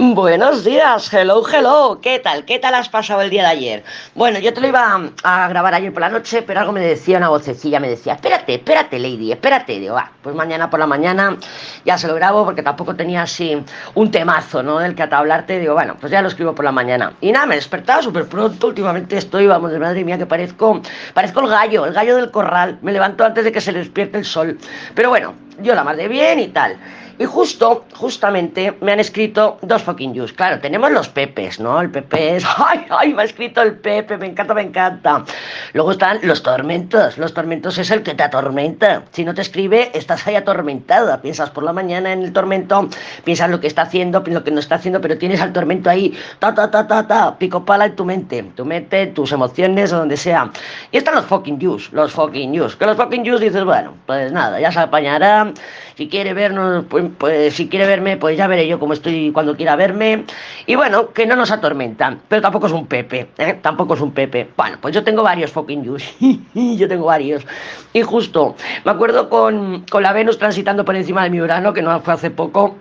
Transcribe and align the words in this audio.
Buenos 0.00 0.62
días, 0.62 1.12
hello, 1.12 1.42
hello. 1.52 1.98
¿Qué 2.00 2.20
tal? 2.20 2.44
¿Qué 2.44 2.60
tal 2.60 2.72
has 2.74 2.88
pasado 2.88 3.20
el 3.20 3.30
día 3.30 3.42
de 3.42 3.48
ayer? 3.48 3.84
Bueno, 4.14 4.38
yo 4.38 4.54
te 4.54 4.60
lo 4.60 4.68
iba 4.68 5.10
a 5.24 5.48
grabar 5.48 5.74
ayer 5.74 5.92
por 5.92 6.02
la 6.02 6.08
noche, 6.08 6.42
pero 6.42 6.60
algo 6.60 6.70
me 6.70 6.78
decía 6.78 7.18
una 7.18 7.30
vocecilla, 7.30 7.80
me 7.80 7.88
decía, 7.88 8.12
espérate, 8.12 8.54
espérate, 8.54 8.96
Lady, 9.00 9.32
espérate. 9.32 9.80
Digo, 9.80 9.96
va, 9.96 10.12
pues 10.22 10.36
mañana 10.36 10.70
por 10.70 10.78
la 10.78 10.86
mañana 10.86 11.36
ya 11.84 11.98
se 11.98 12.06
lo 12.06 12.14
grabo 12.14 12.44
porque 12.44 12.62
tampoco 12.62 12.94
tenía 12.94 13.22
así 13.22 13.60
un 13.96 14.10
temazo, 14.12 14.62
¿no? 14.62 14.78
Del 14.78 14.94
que 14.94 15.02
hablarte. 15.02 15.58
Digo, 15.58 15.74
bueno, 15.74 15.96
pues 15.98 16.12
ya 16.12 16.22
lo 16.22 16.28
escribo 16.28 16.54
por 16.54 16.64
la 16.64 16.70
mañana. 16.70 17.14
Y 17.20 17.32
nada, 17.32 17.46
me 17.46 17.54
he 17.54 17.58
despertado 17.58 18.00
súper 18.00 18.28
pronto. 18.28 18.68
Últimamente 18.68 19.16
estoy, 19.16 19.48
vamos, 19.48 19.72
de 19.72 19.80
madre 19.80 20.04
mía, 20.04 20.16
que 20.16 20.26
parezco, 20.26 20.80
parezco 21.12 21.40
el 21.40 21.48
gallo, 21.48 21.86
el 21.86 21.92
gallo 21.92 22.14
del 22.14 22.30
corral. 22.30 22.78
Me 22.82 22.92
levanto 22.92 23.24
antes 23.24 23.42
de 23.42 23.50
que 23.50 23.60
se 23.60 23.72
despierte 23.72 24.18
el 24.18 24.24
sol. 24.24 24.58
Pero 24.94 25.08
bueno, 25.08 25.34
yo 25.60 25.74
la 25.74 25.82
de 25.92 26.06
bien 26.06 26.38
y 26.38 26.46
tal. 26.46 26.78
Y 27.20 27.24
justo, 27.24 27.84
justamente, 27.94 28.76
me 28.80 28.92
han 28.92 29.00
escrito 29.00 29.58
dos 29.62 29.82
fucking 29.82 30.14
yous. 30.14 30.32
Claro, 30.32 30.60
tenemos 30.60 30.90
los 30.92 31.08
pepes, 31.08 31.58
¿no? 31.58 31.80
El 31.80 31.90
pepe 31.90 32.36
es... 32.36 32.44
¡Ay, 32.56 32.86
ay! 32.90 33.12
Me 33.12 33.22
ha 33.22 33.24
escrito 33.24 33.60
el 33.60 33.74
pepe, 33.74 34.16
me 34.16 34.26
encanta, 34.26 34.54
me 34.54 34.62
encanta. 34.62 35.24
Luego 35.72 35.90
están 35.90 36.20
los 36.22 36.44
tormentos. 36.44 37.18
Los 37.18 37.34
tormentos 37.34 37.76
es 37.78 37.90
el 37.90 38.04
que 38.04 38.14
te 38.14 38.22
atormenta. 38.22 39.02
Si 39.10 39.24
no 39.24 39.34
te 39.34 39.42
escribe, 39.42 39.90
estás 39.94 40.26
ahí 40.28 40.36
atormentada. 40.36 41.20
Piensas 41.20 41.50
por 41.50 41.64
la 41.64 41.72
mañana 41.72 42.12
en 42.12 42.22
el 42.22 42.32
tormento, 42.32 42.88
piensas 43.24 43.50
lo 43.50 43.58
que 43.60 43.66
está 43.66 43.82
haciendo, 43.82 44.22
lo 44.24 44.44
que 44.44 44.52
no 44.52 44.60
está 44.60 44.76
haciendo, 44.76 45.00
pero 45.00 45.18
tienes 45.18 45.40
al 45.40 45.52
tormento 45.52 45.90
ahí, 45.90 46.16
ta, 46.38 46.54
ta, 46.54 46.70
ta, 46.70 46.86
ta, 46.86 47.06
ta, 47.06 47.36
pico 47.36 47.64
pala 47.64 47.86
en 47.86 47.96
tu 47.96 48.04
mente. 48.04 48.44
Tu 48.54 48.64
mente, 48.64 49.08
tus 49.08 49.32
emociones, 49.32 49.92
o 49.92 49.98
donde 49.98 50.16
sea. 50.16 50.50
Y 50.92 50.98
están 50.98 51.16
los 51.16 51.24
fucking 51.24 51.58
yous, 51.58 51.92
los 51.92 52.12
fucking 52.12 52.52
yous. 52.52 52.76
Que 52.76 52.86
los 52.86 52.96
fucking 52.96 53.24
yous 53.24 53.40
dices, 53.40 53.64
bueno, 53.64 53.94
pues 54.06 54.30
nada, 54.30 54.60
ya 54.60 54.70
se 54.70 54.78
apañará. 54.78 55.52
Si 55.96 56.08
quiere 56.08 56.32
vernos, 56.32 56.84
pues 56.88 57.07
pues 57.16 57.54
si 57.54 57.68
quiere 57.68 57.86
verme, 57.86 58.16
pues 58.16 58.36
ya 58.36 58.46
veré 58.46 58.66
yo 58.66 58.78
cómo 58.78 58.92
estoy 58.92 59.32
cuando 59.32 59.56
quiera 59.56 59.76
verme. 59.76 60.24
Y 60.66 60.74
bueno, 60.74 61.12
que 61.12 61.26
no 61.26 61.36
nos 61.36 61.50
atormentan, 61.50 62.20
pero 62.28 62.42
tampoco 62.42 62.66
es 62.66 62.72
un 62.72 62.86
Pepe, 62.86 63.28
¿eh? 63.38 63.58
tampoco 63.60 63.94
es 63.94 64.00
un 64.00 64.12
Pepe. 64.12 64.48
Bueno, 64.56 64.78
pues 64.80 64.94
yo 64.94 65.04
tengo 65.04 65.22
varios 65.22 65.52
fucking 65.52 65.84
yous, 65.84 66.04
yo 66.54 66.88
tengo 66.88 67.06
varios. 67.06 67.46
Y 67.92 68.02
justo, 68.02 68.56
me 68.84 68.90
acuerdo 68.90 69.28
con, 69.28 69.84
con 69.90 70.02
la 70.02 70.12
Venus 70.12 70.38
transitando 70.38 70.84
por 70.84 70.96
encima 70.96 71.24
de 71.24 71.30
mi 71.30 71.40
verano, 71.40 71.72
que 71.72 71.82
no 71.82 72.00
fue 72.00 72.14
hace 72.14 72.30
poco 72.30 72.76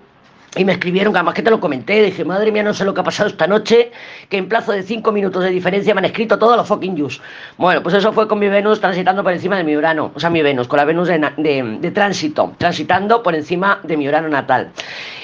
y 0.57 0.65
me 0.65 0.73
escribieron, 0.73 1.15
además 1.15 1.33
que 1.33 1.41
te 1.41 1.49
lo 1.49 1.59
comenté, 1.59 2.01
dije, 2.01 2.25
madre 2.25 2.51
mía, 2.51 2.63
no 2.63 2.73
sé 2.73 2.83
lo 2.83 2.93
que 2.93 3.01
ha 3.01 3.03
pasado 3.03 3.29
esta 3.29 3.47
noche, 3.47 3.91
que 4.29 4.37
en 4.37 4.49
plazo 4.49 4.71
de 4.71 4.83
cinco 4.83 5.11
minutos 5.11 5.43
de 5.43 5.49
diferencia 5.49 5.93
me 5.93 5.99
han 5.99 6.05
escrito 6.05 6.37
todos 6.39 6.57
los 6.57 6.67
fucking 6.67 6.95
yous. 6.95 7.21
Bueno, 7.57 7.83
pues 7.83 7.95
eso 7.95 8.11
fue 8.13 8.27
con 8.27 8.39
mi 8.39 8.47
Venus 8.47 8.79
transitando 8.79 9.23
por 9.23 9.33
encima 9.33 9.57
de 9.57 9.63
mi 9.63 9.75
Urano, 9.75 10.11
o 10.13 10.19
sea, 10.19 10.29
mi 10.29 10.41
Venus, 10.41 10.67
con 10.67 10.77
la 10.77 10.85
Venus 10.85 11.07
de, 11.07 11.77
de 11.79 11.91
tránsito, 11.91 12.53
transitando 12.57 13.23
por 13.23 13.35
encima 13.35 13.79
de 13.83 13.97
mi 13.97 14.07
Urano 14.07 14.29
natal. 14.29 14.71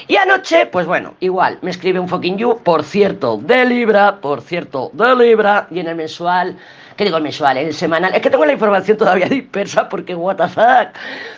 Y 0.07 0.17
anoche, 0.17 0.65
pues 0.65 0.85
bueno, 0.85 1.13
igual, 1.21 1.59
me 1.61 1.71
escribe 1.71 1.99
un 1.99 2.09
fucking 2.09 2.37
you, 2.37 2.59
por 2.63 2.83
cierto, 2.83 3.37
de 3.37 3.65
Libra, 3.65 4.17
por 4.19 4.41
cierto, 4.41 4.91
de 4.93 5.15
Libra, 5.15 5.67
y 5.71 5.79
en 5.79 5.87
el 5.87 5.95
mensual 5.95 6.57
¿Qué 6.95 7.05
digo 7.05 7.17
el 7.17 7.23
mensual? 7.23 7.57
El 7.57 7.73
semanal. 7.73 8.13
Es 8.13 8.21
que 8.21 8.29
tengo 8.29 8.45
la 8.45 8.53
información 8.53 8.97
todavía 8.97 9.25
dispersa 9.29 9.89
porque 9.89 10.15
what 10.15 10.37
the 10.37 10.47
fuck. 10.47 10.95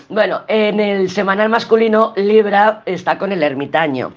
Bueno, 0.10 0.42
en 0.48 0.80
el 0.80 1.10
semanal 1.10 1.50
masculino 1.50 2.14
Libra 2.16 2.82
está 2.86 3.18
con 3.18 3.32
el 3.32 3.42
ermitaño. 3.42 4.14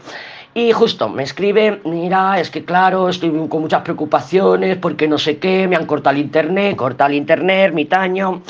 Y 0.54 0.72
justo 0.72 1.08
me 1.08 1.22
escribe, 1.22 1.80
mira, 1.84 2.40
es 2.40 2.50
que 2.50 2.64
claro, 2.64 3.08
estoy 3.08 3.30
con 3.48 3.60
muchas 3.60 3.82
preocupaciones 3.82 4.76
porque 4.78 5.06
no 5.06 5.16
sé 5.16 5.38
qué, 5.38 5.68
me 5.68 5.76
han 5.76 5.86
cortado 5.86 6.16
el 6.16 6.22
internet, 6.22 6.74
cortado 6.74 7.10
el 7.10 7.16
internet, 7.16 7.66
ermitaño. 7.66 8.42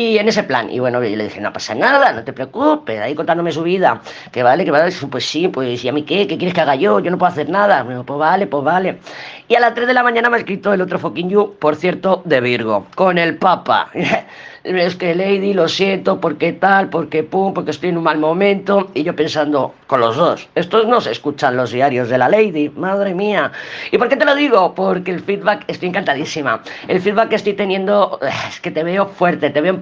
Y 0.00 0.16
en 0.16 0.28
ese 0.28 0.44
plan, 0.44 0.70
y 0.70 0.78
bueno, 0.78 1.02
yo 1.02 1.16
le 1.16 1.24
dije, 1.24 1.40
no 1.40 1.52
pasa 1.52 1.74
nada, 1.74 2.12
no 2.12 2.22
te 2.22 2.32
preocupes, 2.32 3.00
ahí 3.00 3.16
contándome 3.16 3.50
su 3.50 3.64
vida, 3.64 4.00
que 4.30 4.44
vale, 4.44 4.64
que 4.64 4.70
vale, 4.70 4.94
pues 5.10 5.28
sí, 5.28 5.48
pues 5.48 5.84
¿y 5.84 5.88
a 5.88 5.92
mí 5.92 6.04
qué? 6.04 6.28
¿Qué 6.28 6.38
quieres 6.38 6.54
que 6.54 6.60
haga 6.60 6.76
yo? 6.76 7.00
Yo 7.00 7.10
no 7.10 7.18
puedo 7.18 7.32
hacer 7.32 7.48
nada. 7.48 7.82
Bueno, 7.82 8.04
pues 8.04 8.16
vale, 8.16 8.46
pues 8.46 8.62
vale. 8.62 8.98
Y 9.48 9.56
a 9.56 9.60
las 9.60 9.74
3 9.74 9.88
de 9.88 9.94
la 9.94 10.04
mañana 10.04 10.30
me 10.30 10.36
ha 10.36 10.38
escrito 10.38 10.72
el 10.72 10.82
otro 10.82 11.00
fucking 11.00 11.30
you, 11.30 11.56
por 11.58 11.74
cierto, 11.74 12.22
de 12.24 12.40
Virgo, 12.40 12.86
con 12.94 13.18
el 13.18 13.38
Papa. 13.38 13.90
es 14.76 14.96
que 14.96 15.14
Lady, 15.14 15.54
lo 15.54 15.68
siento, 15.68 16.20
porque 16.20 16.52
tal, 16.52 16.90
porque 16.90 17.22
pum, 17.22 17.54
porque 17.54 17.70
estoy 17.70 17.90
en 17.90 17.98
un 17.98 18.04
mal 18.04 18.18
momento. 18.18 18.90
Y 18.94 19.02
yo 19.02 19.16
pensando, 19.16 19.74
con 19.86 20.00
los 20.00 20.16
dos, 20.16 20.48
estos 20.54 20.86
no 20.86 21.00
se 21.00 21.12
escuchan 21.12 21.56
los 21.56 21.72
diarios 21.72 22.08
de 22.08 22.18
la 22.18 22.28
Lady, 22.28 22.68
madre 22.70 23.14
mía. 23.14 23.52
¿Y 23.90 23.98
por 23.98 24.08
qué 24.08 24.16
te 24.16 24.24
lo 24.24 24.34
digo? 24.34 24.74
Porque 24.74 25.10
el 25.10 25.20
feedback, 25.20 25.64
estoy 25.66 25.88
encantadísima. 25.88 26.62
El 26.86 27.00
feedback 27.00 27.30
que 27.30 27.36
estoy 27.36 27.54
teniendo 27.54 28.18
es 28.22 28.60
que 28.60 28.70
te 28.70 28.82
veo 28.82 29.06
fuerte, 29.06 29.50
te 29.50 29.60
veo 29.60 29.72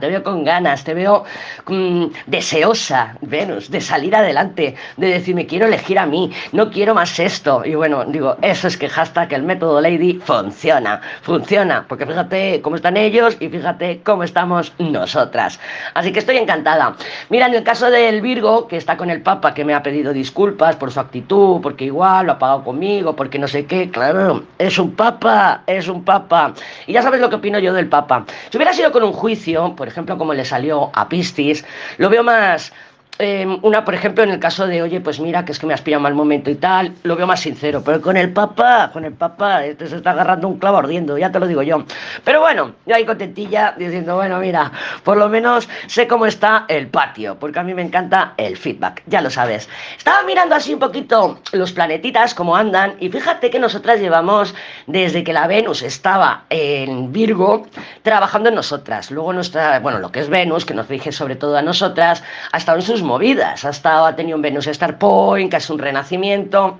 te 0.00 0.08
veo 0.08 0.22
con 0.22 0.44
ganas, 0.44 0.84
te 0.84 0.94
veo 0.94 1.24
mm, 1.66 2.06
deseosa, 2.26 3.16
Venus, 3.20 3.70
de 3.70 3.80
salir 3.80 4.14
adelante, 4.14 4.74
de 4.96 5.06
decirme, 5.06 5.46
quiero 5.46 5.66
elegir 5.66 5.98
a 5.98 6.06
mí, 6.06 6.30
no 6.52 6.70
quiero 6.70 6.94
más 6.94 7.18
esto. 7.18 7.62
Y 7.64 7.74
bueno, 7.74 8.04
digo, 8.04 8.36
eso 8.42 8.68
es 8.68 8.76
que 8.76 8.88
hashtag 8.88 9.32
el 9.32 9.42
método 9.42 9.80
Lady 9.80 10.14
funciona, 10.24 11.00
funciona, 11.22 11.84
porque 11.88 12.06
fíjate 12.06 12.60
cómo 12.62 12.76
están 12.76 12.96
ellos 12.96 13.36
y 13.40 13.48
fíjate 13.48 14.00
cómo 14.04 14.22
estamos 14.22 14.72
nosotras. 14.78 15.58
Así 15.94 16.12
que 16.12 16.18
estoy 16.18 16.36
encantada. 16.36 16.94
Mira, 17.28 17.46
en 17.46 17.54
el 17.54 17.62
caso 17.62 17.90
del 17.90 18.20
Virgo, 18.20 18.68
que 18.68 18.76
está 18.76 18.96
con 18.96 19.10
el 19.10 19.22
Papa, 19.22 19.54
que 19.54 19.64
me 19.64 19.74
ha 19.74 19.82
pedido 19.82 20.12
disculpas 20.12 20.76
por 20.76 20.92
su 20.92 21.00
actitud, 21.00 21.60
porque 21.62 21.86
igual 21.86 22.26
lo 22.26 22.32
ha 22.32 22.38
pagado 22.38 22.64
conmigo, 22.64 23.16
porque 23.16 23.38
no 23.38 23.48
sé 23.48 23.66
qué, 23.66 23.90
claro, 23.90 24.44
es 24.58 24.78
un 24.78 24.92
Papa, 24.92 25.62
es 25.66 25.88
un 25.88 26.04
Papa. 26.04 26.54
Y 26.86 26.92
ya 26.92 27.02
sabes 27.02 27.20
lo 27.20 27.28
que 27.30 27.36
opino 27.36 27.58
yo 27.58 27.72
del 27.72 27.88
Papa. 27.88 28.24
Si 28.50 28.56
hubiera 28.56 28.72
sido 28.72 28.92
con 28.92 29.02
un 29.02 29.12
juicio, 29.12 29.35
por 29.76 29.88
ejemplo, 29.88 30.18
como 30.18 30.34
le 30.34 30.44
salió 30.44 30.90
a 30.94 31.08
Piscis, 31.08 31.64
lo 31.98 32.08
veo 32.08 32.22
más 32.22 32.72
Em, 33.18 33.58
una, 33.62 33.82
por 33.82 33.94
ejemplo, 33.94 34.22
en 34.24 34.30
el 34.30 34.38
caso 34.38 34.66
de, 34.66 34.82
oye, 34.82 35.00
pues 35.00 35.20
mira, 35.20 35.44
que 35.44 35.52
es 35.52 35.58
que 35.58 35.66
me 35.66 35.72
has 35.72 35.80
pillado 35.80 36.02
mal 36.02 36.14
momento 36.14 36.50
y 36.50 36.56
tal, 36.56 36.92
lo 37.02 37.16
veo 37.16 37.26
más 37.26 37.40
sincero. 37.40 37.82
Pero 37.82 38.02
con 38.02 38.16
el 38.16 38.30
papá, 38.32 38.90
con 38.92 39.06
el 39.06 39.14
papá, 39.14 39.64
este 39.64 39.86
se 39.86 39.96
está 39.96 40.10
agarrando 40.10 40.48
un 40.48 40.58
clavo 40.58 40.76
ardiendo, 40.76 41.16
ya 41.16 41.32
te 41.32 41.40
lo 41.40 41.46
digo 41.46 41.62
yo. 41.62 41.84
Pero 42.24 42.40
bueno, 42.40 42.72
yo 42.84 42.94
ahí 42.94 43.06
contentilla 43.06 43.74
diciendo, 43.76 44.16
bueno, 44.16 44.38
mira, 44.38 44.70
por 45.02 45.16
lo 45.16 45.30
menos 45.30 45.66
sé 45.86 46.06
cómo 46.06 46.26
está 46.26 46.66
el 46.68 46.88
patio, 46.88 47.38
porque 47.38 47.58
a 47.58 47.62
mí 47.62 47.72
me 47.72 47.82
encanta 47.82 48.34
el 48.36 48.56
feedback, 48.56 49.02
ya 49.06 49.22
lo 49.22 49.30
sabes. 49.30 49.68
Estaba 49.96 50.22
mirando 50.24 50.54
así 50.54 50.74
un 50.74 50.80
poquito 50.80 51.40
los 51.52 51.72
planetitas, 51.72 52.34
cómo 52.34 52.54
andan, 52.54 52.96
y 53.00 53.08
fíjate 53.08 53.48
que 53.48 53.58
nosotras 53.58 53.98
llevamos 53.98 54.54
desde 54.86 55.24
que 55.24 55.32
la 55.32 55.46
Venus 55.46 55.82
estaba 55.82 56.44
en 56.50 57.12
Virgo, 57.12 57.66
trabajando 58.02 58.50
en 58.50 58.56
nosotras. 58.56 59.10
Luego 59.10 59.32
nuestra, 59.32 59.78
bueno, 59.80 60.00
lo 60.00 60.12
que 60.12 60.20
es 60.20 60.28
Venus, 60.28 60.66
que 60.66 60.74
nos 60.74 60.88
rige 60.88 61.12
sobre 61.12 61.36
todo 61.36 61.56
a 61.56 61.62
nosotras, 61.62 62.22
ha 62.52 62.66
en 62.74 62.82
sus 62.82 63.02
movidas. 63.06 63.64
Ha, 63.64 63.70
estado, 63.70 64.06
ha 64.06 64.16
tenido 64.16 64.36
un 64.36 64.42
Venus 64.42 64.66
Star 64.66 64.98
Point, 64.98 65.50
que 65.50 65.56
es 65.56 65.70
un 65.70 65.78
renacimiento. 65.78 66.78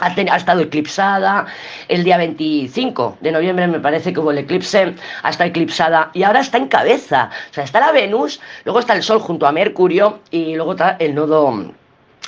Ha, 0.00 0.06
ha, 0.06 0.36
estado 0.36 0.60
eclipsada 0.60 1.46
el 1.88 2.04
día 2.04 2.16
25 2.16 3.18
de 3.20 3.32
noviembre, 3.32 3.66
me 3.66 3.80
parece 3.80 4.12
que 4.12 4.20
hubo 4.20 4.30
el 4.30 4.38
eclipse, 4.38 4.94
ha 5.22 5.30
estado 5.30 5.50
eclipsada 5.50 6.10
y 6.14 6.22
ahora 6.22 6.40
está 6.40 6.58
en 6.58 6.68
cabeza. 6.68 7.30
O 7.50 7.54
sea, 7.54 7.64
está 7.64 7.80
la 7.80 7.92
Venus, 7.92 8.40
luego 8.64 8.80
está 8.80 8.94
el 8.94 9.02
Sol 9.02 9.20
junto 9.20 9.46
a 9.46 9.52
Mercurio 9.52 10.20
y 10.30 10.54
luego 10.54 10.72
está 10.72 10.96
el 10.98 11.14
nodo 11.14 11.72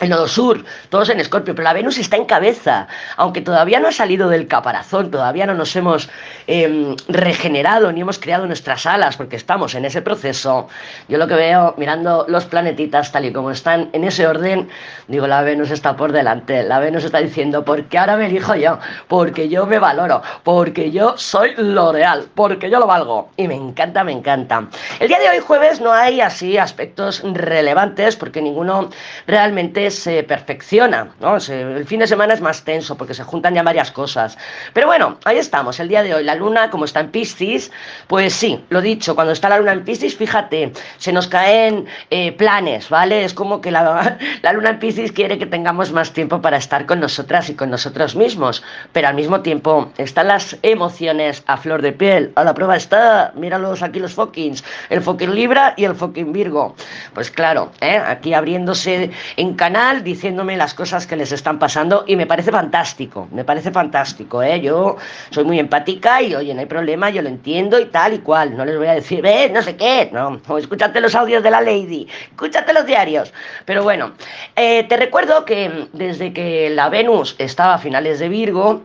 el 0.01 0.09
nodo 0.09 0.27
sur, 0.27 0.65
todos 0.89 1.11
en 1.11 1.21
Escorpio, 1.21 1.55
pero 1.55 1.65
la 1.65 1.75
Venus 1.75 1.99
está 1.99 2.17
en 2.17 2.25
cabeza, 2.25 2.89
aunque 3.17 3.41
todavía 3.41 3.79
no 3.79 3.89
ha 3.89 3.93
salido 3.93 4.29
del 4.29 4.49
caparazón, 4.49 5.11
todavía 5.11 5.47
no 5.47 5.55
nos 5.55 5.77
hemos 5.77 6.09
em, 6.47 6.97
regenerado 7.09 7.93
ni 7.93 8.01
hemos 8.01 8.19
creado 8.19 8.47
nuestras 8.47 8.87
alas, 8.87 9.17
porque 9.17 9.37
estamos 9.37 9.75
en 9.75 9.85
ese 9.85 10.03
proceso. 10.03 10.69
Yo 11.09 11.19
lo 11.19 11.29
que 11.29 11.35
veo, 11.35 11.75
mirando 11.77 12.25
los 12.29 12.47
planetitas 12.47 13.13
tal 13.13 13.27
y 13.27 13.33
como 13.33 13.51
están 13.51 13.91
en 13.93 14.05
ese 14.05 14.27
orden, 14.27 14.69
digo, 15.09 15.27
la 15.27 15.43
Venus 15.43 15.71
está 15.71 15.95
por 15.95 16.11
delante, 16.11 16.63
la 16.63 16.81
Venus 16.81 17.05
está 17.05 17.19
diciendo, 17.19 17.65
porque 17.65 17.99
ahora 17.99 18.17
me 18.17 18.27
elijo 18.27 18.55
yo, 18.55 18.79
porque 19.09 19.49
yo 19.49 19.67
me 19.67 19.79
valoro, 19.79 20.23
porque 20.43 20.91
yo 20.91 21.17
soy 21.17 21.55
lo 21.57 21.93
real, 21.93 22.27
porque 22.35 22.71
yo 22.71 22.81
lo 22.81 22.87
valgo. 22.87 23.31
Y 23.37 23.47
me 23.47 23.55
encanta, 23.55 24.03
me 24.05 24.13
encanta. 24.13 24.67
El 24.99 25.09
día 25.09 25.19
de 25.19 25.29
hoy, 25.29 25.39
jueves, 25.41 25.81
no 25.81 25.93
hay 25.93 26.21
así 26.21 26.59
aspectos 26.59 27.23
relevantes, 27.25 28.17
porque 28.17 28.41
ninguno 28.43 28.91
realmente 29.27 29.82
se 29.91 30.23
perfecciona, 30.23 31.09
¿no? 31.21 31.37
el 31.37 31.87
fin 31.87 32.01
de 32.01 32.07
semana 32.07 32.35
es 32.35 32.41
más 32.41 32.65
tenso 32.65 32.97
porque 32.97 33.15
se 33.15 33.25
juntan 33.25 33.55
ya 33.55 33.63
varias 33.63 33.91
cosas. 33.91 34.39
Pero 34.73 34.87
bueno, 34.87 35.19
ahí 35.25 35.39
estamos, 35.39 35.81
el 35.81 35.89
día 35.89 36.03
de 36.03 36.15
hoy. 36.15 36.25
La 36.25 36.35
luna, 36.35 36.71
como 36.71 36.85
está 36.85 37.01
en 37.01 37.11
Piscis, 37.11 37.71
pues 38.07 38.33
sí, 38.33 38.65
lo 38.69 38.81
dicho, 38.81 39.15
cuando 39.15 39.33
está 39.33 39.49
la 39.49 39.59
luna 39.59 39.73
en 39.73 39.85
Piscis, 39.85 40.17
fíjate, 40.17 40.73
se 40.99 41.13
nos 41.13 41.27
caen 41.27 41.87
eh, 42.11 42.33
planes, 42.33 42.89
¿vale? 42.89 43.25
Es 43.25 43.35
como 43.35 43.61
que 43.61 43.71
la, 43.71 44.19
la 44.43 44.53
luna 44.53 44.71
en 44.71 44.79
Piscis 44.79 45.13
quiere 45.13 45.39
que 45.39 45.47
tengamos 45.47 45.93
más 45.93 46.13
tiempo 46.13 46.41
para 46.41 46.57
estar 46.57 46.87
con 46.87 47.01
nosotras 47.01 47.49
y 47.51 47.55
con 47.55 47.71
nosotros 47.71 48.15
mismos, 48.15 48.63
pero 48.93 49.09
al 49.09 49.15
mismo 49.15 49.41
tiempo 49.41 49.91
están 49.99 50.29
las 50.29 50.57
emociones 50.63 51.43
a 51.47 51.57
flor 51.57 51.83
de 51.83 51.93
piel. 51.93 52.33
A 52.37 52.45
la 52.45 52.55
prueba 52.55 52.77
está, 52.77 53.33
míralos 53.35 53.83
aquí 53.83 53.99
los 53.99 54.15
fuckings, 54.15 54.65
el 54.91 55.03
fucking 55.03 55.35
Libra 55.35 55.75
y 55.77 55.85
el 55.85 55.95
fucking 55.95 56.33
Virgo. 56.33 56.75
Pues 57.15 57.31
claro, 57.31 57.73
¿eh? 57.81 57.97
aquí 57.97 58.35
abriéndose 58.35 59.11
en 59.37 59.55
canal 59.55 59.72
canal 59.73 60.05
diciéndome 60.05 60.55
las 60.59 60.75
cosas 60.75 61.07
que 61.07 61.17
les 61.17 61.33
están 61.33 61.59
pasando 61.59 62.05
y 62.07 62.15
me 62.15 62.27
parece 62.27 62.51
fantástico, 62.51 63.27
me 63.33 63.43
parece 63.43 63.71
fantástico, 63.71 64.43
¿eh? 64.43 64.61
Yo 64.61 64.99
soy 65.31 65.45
muy 65.45 65.59
empática 65.59 66.21
y, 66.21 66.35
oye, 66.35 66.53
no 66.53 66.61
hay 66.61 66.67
problema, 66.67 67.09
yo 67.09 67.23
lo 67.23 67.31
entiendo 67.31 67.81
y 67.81 67.87
tal 67.87 68.13
y 68.13 68.19
cual. 68.19 68.55
No 68.55 68.67
les 68.67 68.77
voy 68.77 68.89
a 68.89 68.93
decir, 68.93 69.23
ve, 69.23 69.49
no 69.49 69.63
sé 69.63 69.77
qué, 69.77 70.11
no, 70.13 70.43
escúchate 70.59 71.01
los 71.01 71.15
audios 71.15 71.43
de 71.43 71.51
la 71.51 71.63
Lady, 71.63 72.07
escúchate 72.33 72.71
los 72.75 72.85
diarios. 72.85 73.33
Pero 73.65 73.83
bueno, 73.83 74.13
eh, 74.57 74.85
te 74.85 74.99
recuerdo 74.99 75.47
que 75.47 75.89
desde 75.95 76.35
que 76.35 76.69
la 76.69 76.91
Venus 76.91 77.35
estaba 77.39 77.73
a 77.73 77.79
finales 77.79 78.19
de 78.19 78.29
Virgo, 78.29 78.83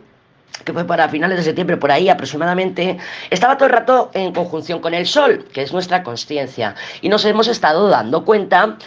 que 0.64 0.74
fue 0.74 0.86
para 0.86 1.10
finales 1.10 1.38
de 1.38 1.44
septiembre, 1.44 1.78
por 1.78 1.92
ahí 1.92 2.10
aproximadamente, 2.10 2.98
estaba 3.30 3.58
todo 3.58 3.68
el 3.68 3.74
rato 3.74 4.10
en 4.14 4.34
conjunción 4.34 4.80
con 4.80 4.94
el 4.94 5.06
Sol, 5.06 5.46
que 5.54 5.62
es 5.62 5.74
nuestra 5.74 6.04
conciencia. 6.04 6.76
Y 7.02 7.10
nos 7.10 7.26
hemos 7.26 7.48
estado 7.48 7.90
dando 7.90 8.26
cuenta 8.26 8.78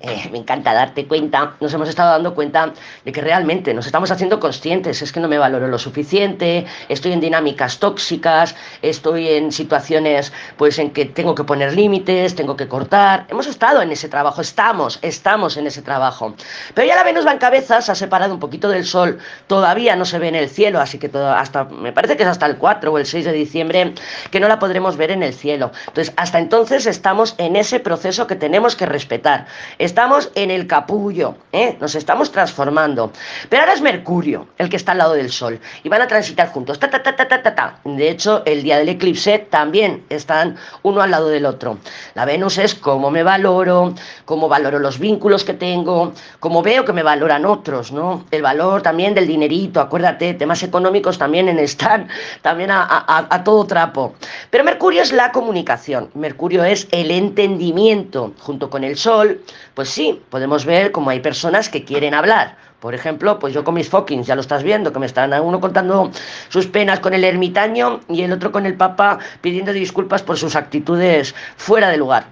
eh, 0.00 0.28
me 0.30 0.38
encanta 0.38 0.72
darte 0.72 1.06
cuenta, 1.06 1.54
nos 1.60 1.72
hemos 1.74 1.88
estado 1.88 2.12
dando 2.12 2.34
cuenta 2.34 2.72
de 3.04 3.12
que 3.12 3.20
realmente 3.20 3.74
nos 3.74 3.86
estamos 3.86 4.10
haciendo 4.10 4.38
conscientes, 4.38 5.02
es 5.02 5.12
que 5.12 5.20
no 5.20 5.28
me 5.28 5.38
valoro 5.38 5.66
lo 5.66 5.78
suficiente, 5.78 6.66
estoy 6.88 7.12
en 7.12 7.20
dinámicas 7.20 7.78
tóxicas, 7.78 8.54
estoy 8.82 9.28
en 9.28 9.50
situaciones 9.50 10.32
pues 10.56 10.78
en 10.78 10.90
que 10.90 11.06
tengo 11.06 11.34
que 11.34 11.44
poner 11.44 11.74
límites, 11.74 12.34
tengo 12.34 12.56
que 12.56 12.68
cortar. 12.68 13.26
Hemos 13.28 13.46
estado 13.46 13.82
en 13.82 13.90
ese 13.90 14.08
trabajo, 14.08 14.40
estamos, 14.40 14.98
estamos 15.02 15.56
en 15.56 15.66
ese 15.66 15.82
trabajo. 15.82 16.34
Pero 16.74 16.86
ya 16.86 16.94
la 16.94 17.02
Venus 17.02 17.26
va 17.26 17.32
en 17.32 17.38
cabeza, 17.38 17.80
se 17.80 17.92
ha 17.92 17.94
separado 17.94 18.32
un 18.32 18.40
poquito 18.40 18.68
del 18.68 18.84
Sol, 18.84 19.18
todavía 19.46 19.96
no 19.96 20.04
se 20.04 20.18
ve 20.18 20.28
en 20.28 20.36
el 20.36 20.48
cielo, 20.48 20.80
así 20.80 20.98
que 20.98 21.10
hasta, 21.16 21.64
me 21.64 21.92
parece 21.92 22.16
que 22.16 22.22
es 22.22 22.28
hasta 22.28 22.46
el 22.46 22.56
4 22.56 22.92
o 22.92 22.98
el 22.98 23.06
6 23.06 23.24
de 23.24 23.32
diciembre 23.32 23.94
que 24.30 24.40
no 24.40 24.48
la 24.48 24.58
podremos 24.58 24.96
ver 24.96 25.10
en 25.10 25.22
el 25.22 25.34
cielo. 25.34 25.72
Entonces, 25.88 26.12
hasta 26.16 26.38
entonces 26.38 26.86
estamos 26.86 27.34
en 27.38 27.56
ese 27.56 27.80
proceso 27.80 28.26
que 28.26 28.36
tenemos 28.36 28.76
que 28.76 28.86
respetar. 28.86 29.46
Estamos 29.88 30.30
en 30.34 30.50
el 30.50 30.66
capullo, 30.66 31.36
¿eh? 31.50 31.78
nos 31.80 31.94
estamos 31.94 32.30
transformando. 32.30 33.10
Pero 33.48 33.62
ahora 33.62 33.72
es 33.72 33.80
Mercurio 33.80 34.48
el 34.58 34.68
que 34.68 34.76
está 34.76 34.92
al 34.92 34.98
lado 34.98 35.14
del 35.14 35.32
Sol 35.32 35.58
y 35.82 35.88
van 35.88 36.02
a 36.02 36.06
transitar 36.06 36.52
juntos. 36.52 36.78
Ta, 36.78 36.90
ta, 36.90 37.02
ta, 37.02 37.16
ta, 37.16 37.26
ta, 37.26 37.42
ta. 37.42 37.78
De 37.84 38.10
hecho, 38.10 38.42
el 38.44 38.62
día 38.62 38.76
del 38.76 38.90
eclipse 38.90 39.38
también 39.38 40.04
están 40.10 40.56
uno 40.82 41.00
al 41.00 41.10
lado 41.10 41.30
del 41.30 41.46
otro. 41.46 41.78
La 42.14 42.26
Venus 42.26 42.58
es 42.58 42.74
cómo 42.74 43.10
me 43.10 43.22
valoro, 43.22 43.94
cómo 44.26 44.46
valoro 44.46 44.78
los 44.78 44.98
vínculos 44.98 45.42
que 45.42 45.54
tengo, 45.54 46.12
cómo 46.38 46.60
veo 46.60 46.84
que 46.84 46.92
me 46.92 47.02
valoran 47.02 47.46
otros, 47.46 47.90
¿no? 47.90 48.26
El 48.30 48.42
valor 48.42 48.82
también 48.82 49.14
del 49.14 49.26
dinerito, 49.26 49.80
acuérdate, 49.80 50.34
temas 50.34 50.62
económicos 50.62 51.16
también 51.16 51.48
en 51.48 51.58
están 51.58 52.08
también 52.42 52.70
a, 52.70 53.06
a 53.06 53.42
todo 53.42 53.64
trapo. 53.64 54.16
Pero 54.50 54.64
Mercurio 54.64 55.00
es 55.00 55.12
la 55.12 55.32
comunicación, 55.32 56.10
Mercurio 56.12 56.62
es 56.62 56.86
el 56.90 57.10
entendimiento 57.10 58.34
junto 58.38 58.68
con 58.68 58.84
el 58.84 58.98
Sol 58.98 59.40
pues 59.78 59.90
sí, 59.90 60.20
podemos 60.28 60.64
ver 60.64 60.90
cómo 60.90 61.10
hay 61.10 61.20
personas 61.20 61.68
que 61.68 61.84
quieren 61.84 62.12
hablar. 62.12 62.56
Por 62.80 62.96
ejemplo, 62.96 63.38
pues 63.38 63.54
yo 63.54 63.62
con 63.62 63.74
mis 63.74 63.88
fuckings, 63.88 64.26
ya 64.26 64.34
lo 64.34 64.40
estás 64.40 64.64
viendo, 64.64 64.92
que 64.92 64.98
me 64.98 65.06
están 65.06 65.32
uno 65.40 65.60
contando 65.60 66.10
sus 66.48 66.66
penas 66.66 66.98
con 66.98 67.14
el 67.14 67.22
ermitaño 67.22 68.00
y 68.08 68.22
el 68.22 68.32
otro 68.32 68.50
con 68.50 68.66
el 68.66 68.74
papa 68.74 69.20
pidiendo 69.40 69.72
disculpas 69.72 70.24
por 70.24 70.36
sus 70.36 70.56
actitudes 70.56 71.32
fuera 71.56 71.90
de 71.90 71.96
lugar. 71.96 72.26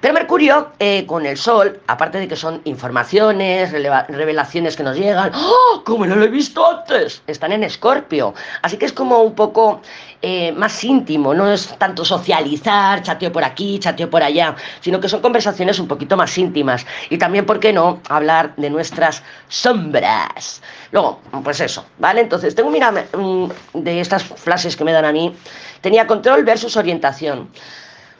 Pero 0.00 0.14
Mercurio, 0.14 0.70
eh, 0.78 1.04
con 1.06 1.26
el 1.26 1.36
Sol, 1.36 1.80
aparte 1.88 2.18
de 2.18 2.28
que 2.28 2.36
son 2.36 2.60
informaciones, 2.64 3.72
revelaciones 3.72 4.76
que 4.76 4.84
nos 4.84 4.96
llegan, 4.96 5.32
¡oh! 5.34 5.82
¡Cómo 5.84 6.06
no 6.06 6.14
lo 6.14 6.24
he 6.24 6.28
visto 6.28 6.64
antes! 6.64 7.20
Están 7.26 7.50
en 7.50 7.64
Escorpio. 7.64 8.32
Así 8.62 8.76
que 8.76 8.86
es 8.86 8.92
como 8.92 9.22
un 9.22 9.34
poco 9.34 9.80
eh, 10.22 10.52
más 10.52 10.84
íntimo, 10.84 11.34
no 11.34 11.50
es 11.50 11.76
tanto 11.78 12.04
socializar, 12.04 13.02
chateo 13.02 13.32
por 13.32 13.42
aquí, 13.42 13.80
chateo 13.80 14.08
por 14.08 14.22
allá, 14.22 14.54
sino 14.80 15.00
que 15.00 15.08
son 15.08 15.20
conversaciones 15.20 15.80
un 15.80 15.88
poquito 15.88 16.16
más 16.16 16.38
íntimas. 16.38 16.86
Y 17.10 17.18
también, 17.18 17.44
¿por 17.44 17.58
qué 17.58 17.72
no?, 17.72 18.00
hablar 18.08 18.54
de 18.56 18.70
nuestras 18.70 19.24
sombras. 19.48 20.62
Luego, 20.92 21.18
pues 21.42 21.58
eso, 21.58 21.84
¿vale? 21.98 22.20
Entonces, 22.20 22.54
tengo, 22.54 22.70
mira, 22.70 22.92
mm, 22.92 23.48
de 23.74 24.00
estas 24.00 24.22
frases 24.22 24.76
que 24.76 24.84
me 24.84 24.92
dan 24.92 25.06
a 25.06 25.12
mí, 25.12 25.34
tenía 25.80 26.06
control 26.06 26.44
versus 26.44 26.76
orientación. 26.76 27.48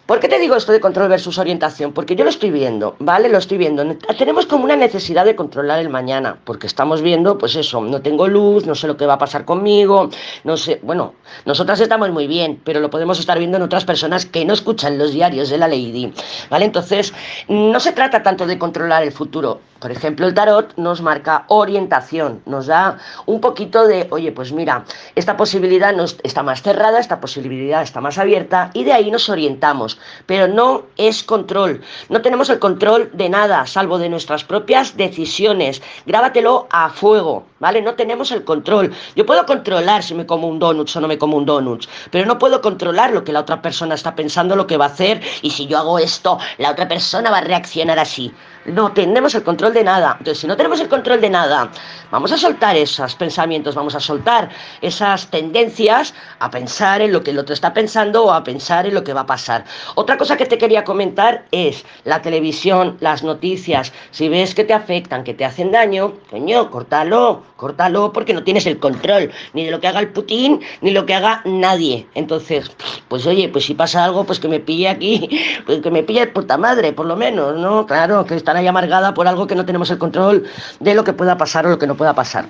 ¿Por 0.09 0.21
qué 0.21 0.29
te 0.29 0.39
digo 0.39 0.57
esto 0.57 0.73
de 0.73 0.81
control 0.81 1.11
versus 1.11 1.37
orientación? 1.37 1.93
Porque 1.93 2.17
yo 2.17 2.25
lo 2.25 2.31
estoy 2.31 2.51
viendo, 2.51 2.97
¿vale? 2.99 3.29
Lo 3.29 3.37
estoy 3.37 3.59
viendo. 3.59 3.85
Tenemos 4.17 4.47
como 4.47 4.65
una 4.65 4.75
necesidad 4.75 5.27
de 5.27 5.37
controlar 5.37 5.81
el 5.81 5.91
mañana, 5.91 6.39
porque 6.45 6.67
estamos 6.67 7.03
viendo, 7.03 7.37
pues 7.37 7.57
eso, 7.57 7.83
no 7.83 8.01
tengo 8.01 8.27
luz, 8.27 8.65
no 8.65 8.75
sé 8.75 8.87
lo 8.87 8.97
que 8.97 9.05
va 9.05 9.13
a 9.13 9.19
pasar 9.19 9.45
conmigo, 9.45 10.09
no 10.45 10.57
sé, 10.57 10.81
bueno, 10.83 11.13
nosotras 11.45 11.79
estamos 11.81 12.11
muy 12.11 12.27
bien, 12.27 12.59
pero 12.65 12.81
lo 12.81 12.89
podemos 12.89 13.21
estar 13.21 13.39
viendo 13.39 13.59
en 13.59 13.65
otras 13.65 13.85
personas 13.85 14.25
que 14.25 14.47
no 14.47 14.55
escuchan 14.55 14.97
los 14.97 15.13
diarios 15.13 15.51
de 15.51 15.59
la 15.59 15.69
Lady, 15.69 16.11
¿vale? 16.49 16.65
Entonces, 16.65 17.13
no 17.47 17.79
se 17.79 17.93
trata 17.93 18.23
tanto 18.23 18.47
de 18.47 18.59
controlar 18.59 19.03
el 19.03 19.13
futuro. 19.13 19.61
Por 19.79 19.93
ejemplo, 19.93 20.27
el 20.27 20.35
tarot 20.35 20.75
nos 20.77 21.03
marca 21.03 21.45
orientación, 21.49 22.43
nos 22.47 22.67
da 22.67 22.99
un 23.27 23.41
poquito 23.41 23.87
de, 23.87 24.09
oye, 24.11 24.33
pues 24.33 24.53
mira, 24.53 24.85
esta 25.15 25.37
posibilidad 25.37 25.95
no 25.95 26.05
está 26.05 26.43
más 26.43 26.63
cerrada, 26.63 26.99
esta 26.99 27.21
posibilidad 27.21 27.83
está 27.83 28.01
más 28.01 28.19
abierta, 28.19 28.71
y 28.75 28.83
de 28.83 28.93
ahí 28.93 29.11
nos 29.11 29.29
orientamos 29.29 29.98
pero 30.27 30.49
no 30.49 30.85
es 30.97 31.23
control. 31.23 31.83
No 32.09 32.21
tenemos 32.23 32.51
el 32.51 32.59
control 32.59 33.11
de 33.13 33.29
nada, 33.29 33.67
salvo 33.67 33.99
de 33.99 34.09
nuestras 34.09 34.45
propias 34.45 34.97
decisiones. 34.97 35.83
Grábatelo 36.07 36.67
a 36.71 36.91
fuego, 36.91 37.47
¿vale? 37.59 37.83
No 37.83 37.95
tenemos 37.95 38.31
el 38.31 38.45
control. 38.45 38.93
Yo 39.17 39.27
puedo 39.27 39.45
controlar 39.47 40.03
si 40.03 40.15
me 40.15 40.27
como 40.27 40.49
un 40.49 40.59
donut 40.59 40.95
o 40.95 41.01
no 41.01 41.09
me 41.09 41.19
como 41.19 41.37
un 41.37 41.47
donut, 41.47 41.87
pero 42.11 42.27
no 42.27 42.39
puedo 42.39 42.61
controlar 42.61 43.13
lo 43.13 43.25
que 43.25 43.33
la 43.33 43.41
otra 43.41 43.63
persona 43.63 43.95
está 43.95 44.15
pensando, 44.15 44.57
lo 44.57 44.67
que 44.67 44.77
va 44.77 44.87
a 44.87 44.89
hacer, 44.89 45.21
y 45.43 45.51
si 45.51 45.67
yo 45.67 45.79
hago 45.79 45.99
esto, 45.99 46.39
la 46.59 46.71
otra 46.71 46.89
persona 46.89 47.31
va 47.31 47.39
a 47.39 47.43
reaccionar 47.43 47.99
así. 47.99 48.33
No 48.69 48.93
tenemos 48.93 49.35
el 49.35 49.43
control 49.43 49.73
de 49.73 49.83
nada. 49.83 50.17
Entonces, 50.19 50.39
si 50.39 50.47
no 50.47 50.57
tenemos 50.57 50.81
el 50.81 50.89
control 50.89 51.21
de 51.21 51.31
nada, 51.31 51.71
vamos 52.11 52.33
a 52.33 52.37
soltar 52.37 52.77
esos 52.77 53.15
pensamientos, 53.15 53.75
vamos 53.75 53.95
a 53.95 54.01
soltar 54.01 54.51
esas 54.83 55.29
tendencias 55.31 56.15
a 56.39 56.51
pensar 56.51 57.01
en 57.01 57.13
lo 57.13 57.23
que 57.23 57.31
el 57.31 57.39
otro 57.39 57.55
está 57.55 57.73
pensando 57.73 58.27
o 58.27 58.33
a 58.33 58.45
pensar 58.45 58.87
en 58.87 58.95
lo 58.95 59.05
que 59.05 59.15
va 59.15 59.23
a 59.23 59.27
pasar. 59.27 59.65
Otra 59.95 60.19
cosa 60.19 60.37
que 60.37 60.45
te 60.45 60.59
quería 60.59 60.85
comentar 60.85 61.47
es 61.51 61.85
la 62.05 62.21
televisión, 62.21 62.99
las 63.01 63.23
noticias. 63.23 63.93
Si 64.11 64.29
ves 64.29 64.55
que 64.55 64.65
te 64.65 64.75
afectan, 64.75 65.25
que 65.25 65.35
te 65.35 65.45
hacen 65.47 65.73
daño, 65.73 66.15
coño, 66.31 66.71
córtalo, 66.71 67.43
córtalo 67.57 68.13
porque 68.13 68.35
no 68.35 68.45
tienes 68.45 68.67
el 68.67 68.79
control 68.79 69.31
ni 69.55 69.65
de 69.65 69.71
lo 69.71 69.81
que 69.81 69.89
haga 69.89 70.01
el 70.01 70.11
Putin 70.11 70.61
ni 70.83 70.91
lo 70.91 71.07
que 71.07 71.15
haga 71.15 71.41
nadie. 71.45 72.07
Entonces, 72.15 72.71
pues 73.09 73.27
oye, 73.27 73.49
pues 73.49 73.65
si 73.65 73.75
pasa 73.75 74.05
algo, 74.05 74.25
pues 74.25 74.39
que 74.41 74.49
me 74.49 74.61
pille 74.61 74.89
aquí, 74.89 75.29
pues 75.67 75.81
que 75.81 75.91
me 75.91 76.03
pille 76.03 76.27
puta 76.27 76.59
madre, 76.59 76.93
por 76.93 77.07
lo 77.07 77.17
menos, 77.17 77.57
¿no? 77.57 77.87
Claro, 77.87 78.25
que 78.27 78.35
amargada 78.67 79.15
por 79.15 79.29
algo 79.29 79.47
que 79.47 79.55
no 79.55 79.65
tenemos 79.65 79.91
el 79.91 79.99
control 79.99 80.45
de 80.81 80.95
lo 80.95 81.05
que 81.05 81.13
pueda 81.13 81.37
pasar 81.37 81.67
o 81.67 81.71
lo 81.71 81.79
que 81.79 81.87
no 81.87 81.97
pueda 81.97 82.15
pasar. 82.15 82.47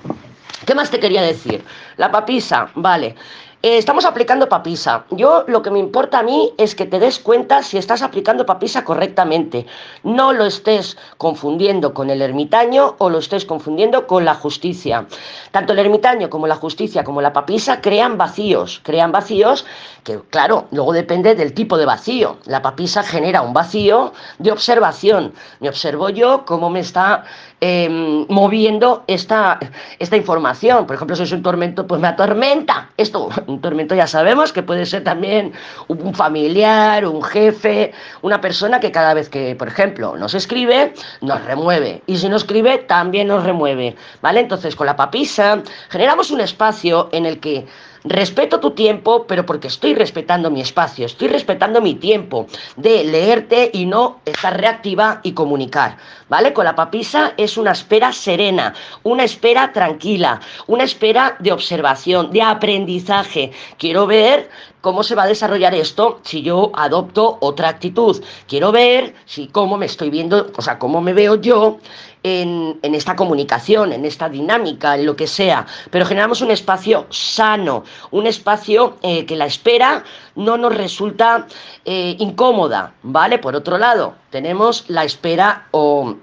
¿Qué 0.65 0.75
más 0.75 0.89
te 0.89 0.99
quería 0.99 1.21
decir? 1.21 1.63
La 1.97 2.11
papisa, 2.11 2.69
vale. 2.75 3.15
Eh, 3.61 3.77
estamos 3.77 4.05
aplicando 4.05 4.47
papisa. 4.47 5.03
Yo 5.11 5.43
lo 5.47 5.61
que 5.61 5.69
me 5.69 5.79
importa 5.79 6.19
a 6.19 6.23
mí 6.23 6.53
es 6.57 6.75
que 6.75 6.85
te 6.85 6.97
des 6.97 7.19
cuenta 7.19 7.61
si 7.61 7.77
estás 7.77 8.01
aplicando 8.01 8.45
papisa 8.45 8.85
correctamente. 8.85 9.65
No 10.01 10.31
lo 10.31 10.45
estés 10.45 10.95
confundiendo 11.17 11.93
con 11.93 12.09
el 12.09 12.21
ermitaño 12.21 12.95
o 12.99 13.09
lo 13.09 13.17
estés 13.17 13.43
confundiendo 13.43 14.07
con 14.07 14.23
la 14.23 14.33
justicia. 14.33 15.07
Tanto 15.51 15.73
el 15.73 15.79
ermitaño 15.79 16.29
como 16.29 16.47
la 16.47 16.55
justicia 16.55 17.03
como 17.03 17.21
la 17.21 17.33
papisa 17.33 17.81
crean 17.81 18.17
vacíos. 18.17 18.79
Crean 18.81 19.11
vacíos 19.11 19.65
que, 20.05 20.21
claro, 20.29 20.67
luego 20.71 20.93
depende 20.93 21.35
del 21.35 21.53
tipo 21.53 21.77
de 21.77 21.85
vacío. 21.85 22.37
La 22.45 22.61
papisa 22.61 23.03
genera 23.03 23.41
un 23.41 23.51
vacío 23.51 24.13
de 24.37 24.53
observación. 24.53 25.33
Me 25.59 25.67
observo 25.67 26.07
yo 26.07 26.45
cómo 26.45 26.69
me 26.69 26.79
está 26.79 27.25
Em, 27.61 28.25
moviendo 28.29 29.03
esta, 29.07 29.59
esta 29.99 30.15
información. 30.15 30.85
Por 30.85 30.95
ejemplo, 30.95 31.13
si 31.17 31.23
es 31.23 31.31
un 31.33 31.43
tormento, 31.43 31.85
pues 31.85 31.99
me 31.99 32.07
atormenta. 32.07 32.89
Esto, 32.95 33.27
un 33.47 33.59
tormento 33.59 33.95
ya 33.95 34.07
sabemos 34.07 34.53
que 34.53 34.63
puede 34.63 34.85
ser 34.85 35.03
también 35.03 35.51
un 35.89 36.13
familiar, 36.13 37.05
un 37.05 37.21
jefe, 37.21 37.91
una 38.21 38.39
persona 38.39 38.79
que 38.79 38.93
cada 38.93 39.13
vez 39.13 39.27
que, 39.27 39.57
por 39.57 39.67
ejemplo, 39.67 40.15
nos 40.15 40.35
escribe, 40.35 40.93
nos 41.19 41.43
remueve. 41.43 42.01
Y 42.07 42.15
si 42.15 42.29
no 42.29 42.37
escribe, 42.37 42.77
también 42.77 43.27
nos 43.27 43.43
remueve. 43.43 43.97
¿Vale? 44.21 44.39
Entonces, 44.39 44.73
con 44.73 44.87
la 44.87 44.95
papisa 44.95 45.61
generamos 45.89 46.31
un 46.31 46.39
espacio 46.39 47.09
en 47.11 47.25
el 47.25 47.41
que 47.41 47.65
Respeto 48.05 48.61
tu 48.61 48.71
tiempo, 48.71 49.25
pero 49.27 49.45
porque 49.45 49.67
estoy 49.67 49.93
respetando 49.93 50.49
mi 50.49 50.61
espacio, 50.61 51.05
estoy 51.05 51.27
respetando 51.27 51.81
mi 51.81 51.95
tiempo 51.95 52.47
de 52.77 53.03
leerte 53.03 53.71
y 53.73 53.85
no 53.85 54.21
estar 54.23 54.59
reactiva 54.59 55.19
y 55.21 55.33
comunicar. 55.33 55.97
¿Vale? 56.29 56.53
Con 56.53 56.63
la 56.63 56.75
papisa 56.75 57.33
es 57.35 57.57
una 57.57 57.71
espera 57.71 58.13
serena, 58.13 58.73
una 59.03 59.23
espera 59.23 59.73
tranquila, 59.73 60.39
una 60.67 60.83
espera 60.83 61.35
de 61.39 61.51
observación, 61.51 62.31
de 62.31 62.41
aprendizaje. 62.41 63.51
Quiero 63.77 64.07
ver 64.07 64.49
cómo 64.81 65.03
se 65.03 65.15
va 65.15 65.23
a 65.23 65.27
desarrollar 65.27 65.73
esto 65.73 66.19
si 66.23 66.41
yo 66.41 66.71
adopto 66.73 67.37
otra 67.41 67.69
actitud. 67.69 68.21
Quiero 68.47 68.71
ver 68.71 69.15
si 69.25 69.47
cómo 69.47 69.77
me 69.77 69.85
estoy 69.85 70.09
viendo, 70.09 70.51
o 70.55 70.61
sea, 70.61 70.79
cómo 70.79 71.01
me 71.01 71.13
veo 71.13 71.35
yo 71.35 71.79
en, 72.23 72.79
esta 72.81 73.15
comunicación, 73.15 73.93
en 73.93 74.05
esta 74.05 74.29
dinámica, 74.29 74.95
en 74.95 75.05
lo 75.05 75.15
que 75.15 75.27
sea, 75.27 75.65
pero 75.89 76.05
generamos 76.05 76.41
un 76.41 76.51
espacio 76.51 77.07
sano, 77.09 77.83
un 78.11 78.27
espacio 78.27 78.97
eh, 79.01 79.25
que 79.25 79.35
la 79.35 79.45
espera 79.45 80.03
no 80.35 80.57
nos 80.57 80.75
resulta 80.75 81.47
eh, 81.85 82.15
incómoda, 82.19 82.93
¿vale? 83.03 83.39
Por 83.39 83.55
otro 83.55 83.77
lado, 83.77 84.15
tenemos 84.29 84.85
la 84.89 85.03
espera 85.03 85.67
o 85.71 86.15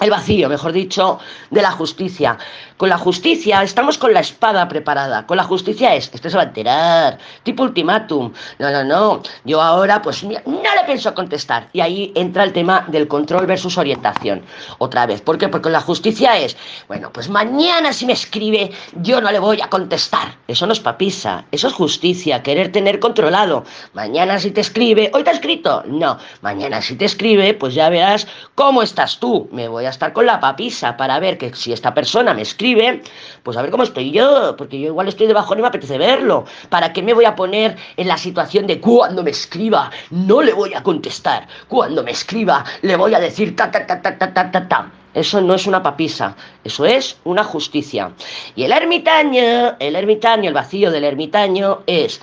el 0.00 0.10
vacío, 0.10 0.48
mejor 0.48 0.72
dicho, 0.72 1.18
de 1.50 1.62
la 1.62 1.70
justicia. 1.70 2.36
Con 2.76 2.90
la 2.90 2.98
justicia 2.98 3.62
estamos 3.62 3.96
con 3.96 4.12
la 4.12 4.20
espada 4.20 4.68
preparada. 4.68 5.26
Con 5.26 5.38
la 5.38 5.44
justicia 5.44 5.94
es, 5.94 6.10
esto 6.12 6.28
se 6.28 6.36
va 6.36 6.42
a 6.42 6.46
enterar, 6.46 7.18
tipo 7.42 7.62
ultimátum. 7.62 8.32
No, 8.58 8.70
no, 8.70 8.84
no. 8.84 9.22
Yo 9.44 9.62
ahora 9.62 10.02
pues 10.02 10.22
no 10.22 10.32
le 10.34 10.84
pienso 10.84 11.14
contestar. 11.14 11.68
Y 11.72 11.80
ahí 11.80 12.12
entra 12.14 12.44
el 12.44 12.52
tema 12.52 12.84
del 12.88 13.08
control 13.08 13.46
versus 13.46 13.78
orientación. 13.78 14.42
Otra 14.78 15.06
vez. 15.06 15.22
¿Por 15.22 15.38
qué? 15.38 15.48
Porque 15.48 15.70
la 15.70 15.80
justicia 15.80 16.36
es, 16.36 16.56
bueno, 16.88 17.10
pues 17.10 17.30
mañana 17.30 17.94
si 17.94 18.04
me 18.04 18.12
escribe 18.12 18.70
yo 19.00 19.20
no 19.22 19.30
le 19.32 19.38
voy 19.38 19.60
a 19.62 19.70
contestar. 19.70 20.36
Eso 20.46 20.66
no 20.66 20.74
es 20.74 20.80
papisa, 20.80 21.44
eso 21.52 21.68
es 21.68 21.72
justicia, 21.72 22.42
querer 22.42 22.72
tener 22.72 23.00
controlado. 23.00 23.64
Mañana 23.94 24.38
si 24.38 24.50
te 24.50 24.60
escribe, 24.60 25.10
hoy 25.14 25.24
te 25.24 25.30
ha 25.30 25.34
escrito. 25.34 25.82
No, 25.86 26.18
mañana 26.42 26.82
si 26.82 26.96
te 26.96 27.06
escribe, 27.06 27.54
pues 27.54 27.74
ya 27.74 27.88
verás 27.88 28.26
cómo 28.54 28.82
estás 28.82 29.18
tú. 29.18 29.48
Me 29.52 29.68
voy 29.68 29.85
a 29.86 29.90
estar 29.90 30.12
con 30.12 30.26
la 30.26 30.40
papisa 30.40 30.96
para 30.96 31.18
ver 31.20 31.38
que 31.38 31.54
si 31.54 31.72
esta 31.72 31.94
persona 31.94 32.34
me 32.34 32.42
escribe, 32.42 33.02
pues 33.42 33.56
a 33.56 33.62
ver 33.62 33.70
cómo 33.70 33.82
estoy 33.82 34.10
yo, 34.10 34.54
porque 34.56 34.78
yo 34.78 34.86
igual 34.88 35.08
estoy 35.08 35.26
debajo 35.26 35.54
y 35.54 35.60
me 35.60 35.68
apetece 35.68 35.98
verlo. 35.98 36.44
¿Para 36.68 36.92
qué 36.92 37.02
me 37.02 37.14
voy 37.14 37.24
a 37.24 37.34
poner 37.34 37.76
en 37.96 38.08
la 38.08 38.16
situación 38.16 38.66
de 38.66 38.80
cuando 38.80 39.22
me 39.22 39.30
escriba 39.30 39.90
no 40.10 40.42
le 40.42 40.52
voy 40.52 40.74
a 40.74 40.82
contestar? 40.82 41.46
Cuando 41.68 42.02
me 42.02 42.10
escriba 42.10 42.64
le 42.82 42.96
voy 42.96 43.14
a 43.14 43.20
decir 43.20 43.56
ta 43.56 43.70
ta 43.70 43.86
ta 43.86 44.00
ta 44.02 44.18
ta 44.18 44.32
ta 44.32 44.50
ta 44.50 44.68
ta. 44.68 44.90
Eso 45.16 45.40
no 45.40 45.54
es 45.54 45.66
una 45.66 45.82
papisa, 45.82 46.36
eso 46.62 46.84
es 46.84 47.16
una 47.24 47.42
justicia. 47.42 48.12
Y 48.54 48.64
el 48.64 48.72
ermitaño, 48.72 49.74
el 49.78 49.96
ermitaño, 49.96 50.48
el 50.48 50.54
vacío 50.54 50.90
del 50.90 51.04
ermitaño 51.04 51.84
es 51.86 52.20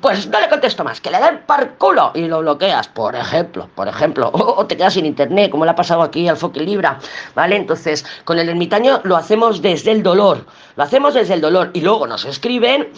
pues 0.00 0.28
no 0.28 0.40
le 0.40 0.48
contesto 0.48 0.84
más, 0.84 1.00
que 1.00 1.10
le 1.10 1.18
den 1.18 1.42
par 1.46 1.74
culo 1.78 2.12
y 2.14 2.22
lo 2.22 2.40
bloqueas, 2.40 2.88
por 2.88 3.14
ejemplo, 3.14 3.68
por 3.74 3.88
ejemplo, 3.88 4.30
o, 4.32 4.66
te 4.66 4.76
quedas 4.76 4.94
sin 4.94 5.06
internet, 5.06 5.50
como 5.50 5.64
le 5.64 5.70
ha 5.70 5.76
pasado 5.76 6.02
aquí 6.02 6.28
al 6.28 6.36
Foque 6.36 6.60
Libra, 6.60 6.98
¿vale? 7.34 7.56
Entonces, 7.56 8.04
con 8.24 8.38
el 8.38 8.48
ermitaño 8.48 9.00
lo 9.04 9.16
hacemos 9.16 9.62
desde 9.62 9.92
el 9.92 10.02
dolor, 10.02 10.44
lo 10.76 10.82
hacemos 10.82 11.14
desde 11.14 11.34
el 11.34 11.40
dolor 11.40 11.70
y 11.72 11.80
luego 11.80 12.06
nos 12.06 12.24
escriben 12.24 12.88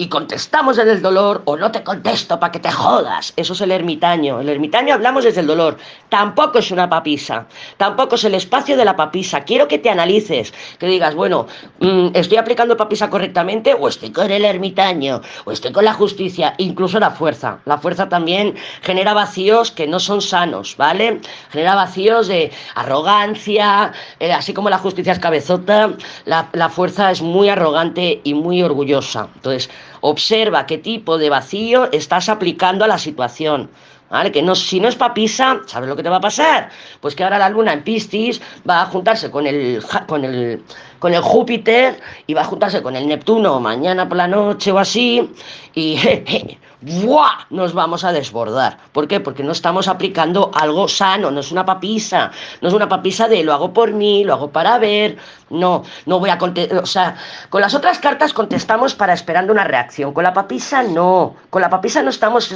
y 0.00 0.08
contestamos 0.08 0.76
desde 0.78 0.92
el 0.92 1.02
dolor 1.02 1.42
o 1.44 1.58
no 1.58 1.70
te 1.70 1.82
contesto 1.82 2.40
para 2.40 2.50
que 2.50 2.58
te 2.58 2.72
jodas. 2.72 3.34
Eso 3.36 3.52
es 3.52 3.60
el 3.60 3.70
ermitaño. 3.70 4.40
El 4.40 4.48
ermitaño 4.48 4.94
hablamos 4.94 5.24
desde 5.24 5.42
el 5.42 5.46
dolor. 5.46 5.76
Tampoco 6.08 6.58
es 6.60 6.70
una 6.70 6.88
papisa, 6.88 7.46
tampoco 7.76 8.14
es 8.14 8.24
el 8.24 8.34
espacio 8.34 8.78
de 8.78 8.86
la 8.86 8.96
papisa. 8.96 9.44
Quiero 9.44 9.68
que 9.68 9.78
te 9.78 9.90
analices, 9.90 10.54
que 10.78 10.86
digas, 10.86 11.14
bueno, 11.14 11.48
mm, 11.80 12.08
¿estoy 12.14 12.38
aplicando 12.38 12.78
papisa 12.78 13.10
correctamente 13.10 13.74
o 13.74 13.88
estoy 13.88 14.10
con 14.10 14.30
el 14.30 14.46
ermitaño 14.46 15.20
o 15.44 15.52
estoy 15.52 15.70
con 15.70 15.84
la 15.84 15.92
justicia? 15.92 16.29
Incluso 16.58 16.98
la 17.00 17.10
fuerza. 17.10 17.58
La 17.64 17.78
fuerza 17.78 18.08
también 18.08 18.54
genera 18.82 19.14
vacíos 19.14 19.70
que 19.70 19.86
no 19.86 20.00
son 20.00 20.20
sanos, 20.20 20.76
¿vale? 20.76 21.20
Genera 21.50 21.74
vacíos 21.74 22.28
de 22.28 22.52
arrogancia, 22.74 23.92
eh, 24.18 24.32
así 24.32 24.52
como 24.52 24.70
la 24.70 24.78
justicia 24.78 25.12
es 25.12 25.18
cabezota, 25.18 25.90
la, 26.24 26.48
la 26.52 26.68
fuerza 26.68 27.10
es 27.10 27.22
muy 27.22 27.48
arrogante 27.48 28.20
y 28.24 28.34
muy 28.34 28.62
orgullosa. 28.62 29.28
Entonces, 29.34 29.70
observa 30.00 30.66
qué 30.66 30.78
tipo 30.78 31.18
de 31.18 31.30
vacío 31.30 31.88
estás 31.92 32.28
aplicando 32.28 32.84
a 32.84 32.88
la 32.88 32.98
situación. 32.98 33.70
¿Vale? 34.10 34.32
Que 34.32 34.42
no, 34.42 34.56
si 34.56 34.80
no 34.80 34.88
es 34.88 34.96
papisa, 34.96 35.60
¿sabes 35.66 35.88
lo 35.88 35.94
que 35.94 36.02
te 36.02 36.08
va 36.08 36.16
a 36.16 36.20
pasar? 36.20 36.70
Pues 37.00 37.14
que 37.14 37.22
ahora 37.22 37.38
la 37.38 37.48
luna 37.48 37.72
en 37.72 37.84
Piscis 37.84 38.42
va 38.68 38.82
a 38.82 38.86
juntarse 38.86 39.30
con 39.30 39.46
el, 39.46 39.80
con 40.08 40.24
el, 40.24 40.64
con 41.00 41.14
el 41.14 41.22
Júpiter 41.22 41.98
y 42.28 42.34
va 42.34 42.42
a 42.42 42.44
juntarse 42.44 42.82
con 42.82 42.94
el 42.94 43.08
Neptuno 43.08 43.58
mañana 43.58 44.08
por 44.08 44.18
la 44.18 44.28
noche 44.28 44.70
o 44.70 44.78
así 44.78 45.28
y 45.74 45.96
¡buah! 46.80 47.46
nos 47.50 47.74
vamos 47.74 48.04
a 48.04 48.12
desbordar. 48.12 48.78
¿Por 48.92 49.08
qué? 49.08 49.20
Porque 49.20 49.42
no 49.42 49.52
estamos 49.52 49.88
aplicando 49.88 50.50
algo 50.54 50.88
sano, 50.88 51.30
no 51.30 51.40
es 51.40 51.52
una 51.52 51.64
papisa, 51.64 52.30
no 52.60 52.68
es 52.68 52.74
una 52.74 52.88
papisa 52.88 53.28
de 53.28 53.42
lo 53.42 53.52
hago 53.52 53.72
por 53.72 53.92
mí, 53.92 54.24
lo 54.24 54.34
hago 54.34 54.50
para 54.50 54.78
ver, 54.78 55.16
no, 55.50 55.82
no 56.06 56.18
voy 56.18 56.30
a 56.30 56.38
contestar, 56.38 56.78
o 56.78 56.86
sea, 56.86 57.16
con 57.48 57.60
las 57.60 57.74
otras 57.74 57.98
cartas 57.98 58.32
contestamos 58.32 58.94
para 58.94 59.12
esperando 59.12 59.52
una 59.52 59.64
reacción, 59.64 60.12
con 60.12 60.24
la 60.24 60.32
papisa 60.32 60.82
no, 60.82 61.34
con 61.50 61.62
la 61.62 61.70
papisa 61.70 62.02
no 62.02 62.10
estamos 62.10 62.54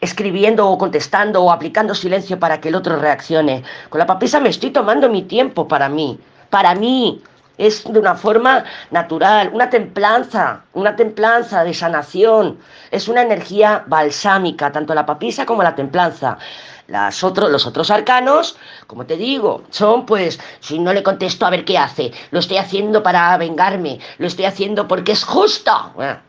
escribiendo 0.00 0.68
o 0.68 0.78
contestando 0.78 1.42
o 1.42 1.50
aplicando 1.50 1.94
silencio 1.94 2.38
para 2.38 2.60
que 2.60 2.68
el 2.68 2.74
otro 2.74 2.96
reaccione, 2.96 3.62
con 3.88 3.98
la 3.98 4.06
papisa 4.06 4.40
me 4.40 4.50
estoy 4.50 4.70
tomando 4.70 5.08
mi 5.08 5.22
tiempo 5.22 5.66
para 5.66 5.88
mí, 5.88 6.18
para 6.50 6.74
mí, 6.74 7.20
es 7.58 7.84
de 7.84 7.98
una 7.98 8.14
forma 8.14 8.64
natural, 8.90 9.50
una 9.52 9.70
templanza, 9.70 10.62
una 10.72 10.96
templanza 10.96 11.64
de 11.64 11.74
sanación, 11.74 12.58
es 12.90 13.08
una 13.08 13.22
energía 13.22 13.84
balsámica, 13.86 14.72
tanto 14.72 14.94
la 14.94 15.06
papisa 15.06 15.46
como 15.46 15.62
la 15.62 15.74
templanza. 15.74 16.38
Las 16.94 17.20
los 17.24 17.66
otros 17.66 17.90
arcanos, 17.90 18.56
como 18.86 19.04
te 19.04 19.16
digo, 19.16 19.64
son 19.70 20.06
pues, 20.06 20.38
si 20.60 20.78
no 20.78 20.92
le 20.92 21.02
contesto 21.02 21.44
a 21.44 21.50
ver 21.50 21.64
qué 21.64 21.76
hace, 21.76 22.12
lo 22.30 22.38
estoy 22.38 22.58
haciendo 22.58 23.02
para 23.02 23.36
vengarme, 23.36 23.98
lo 24.18 24.28
estoy 24.28 24.44
haciendo 24.44 24.86
porque 24.86 25.10
es 25.10 25.24
justo. 25.24 25.72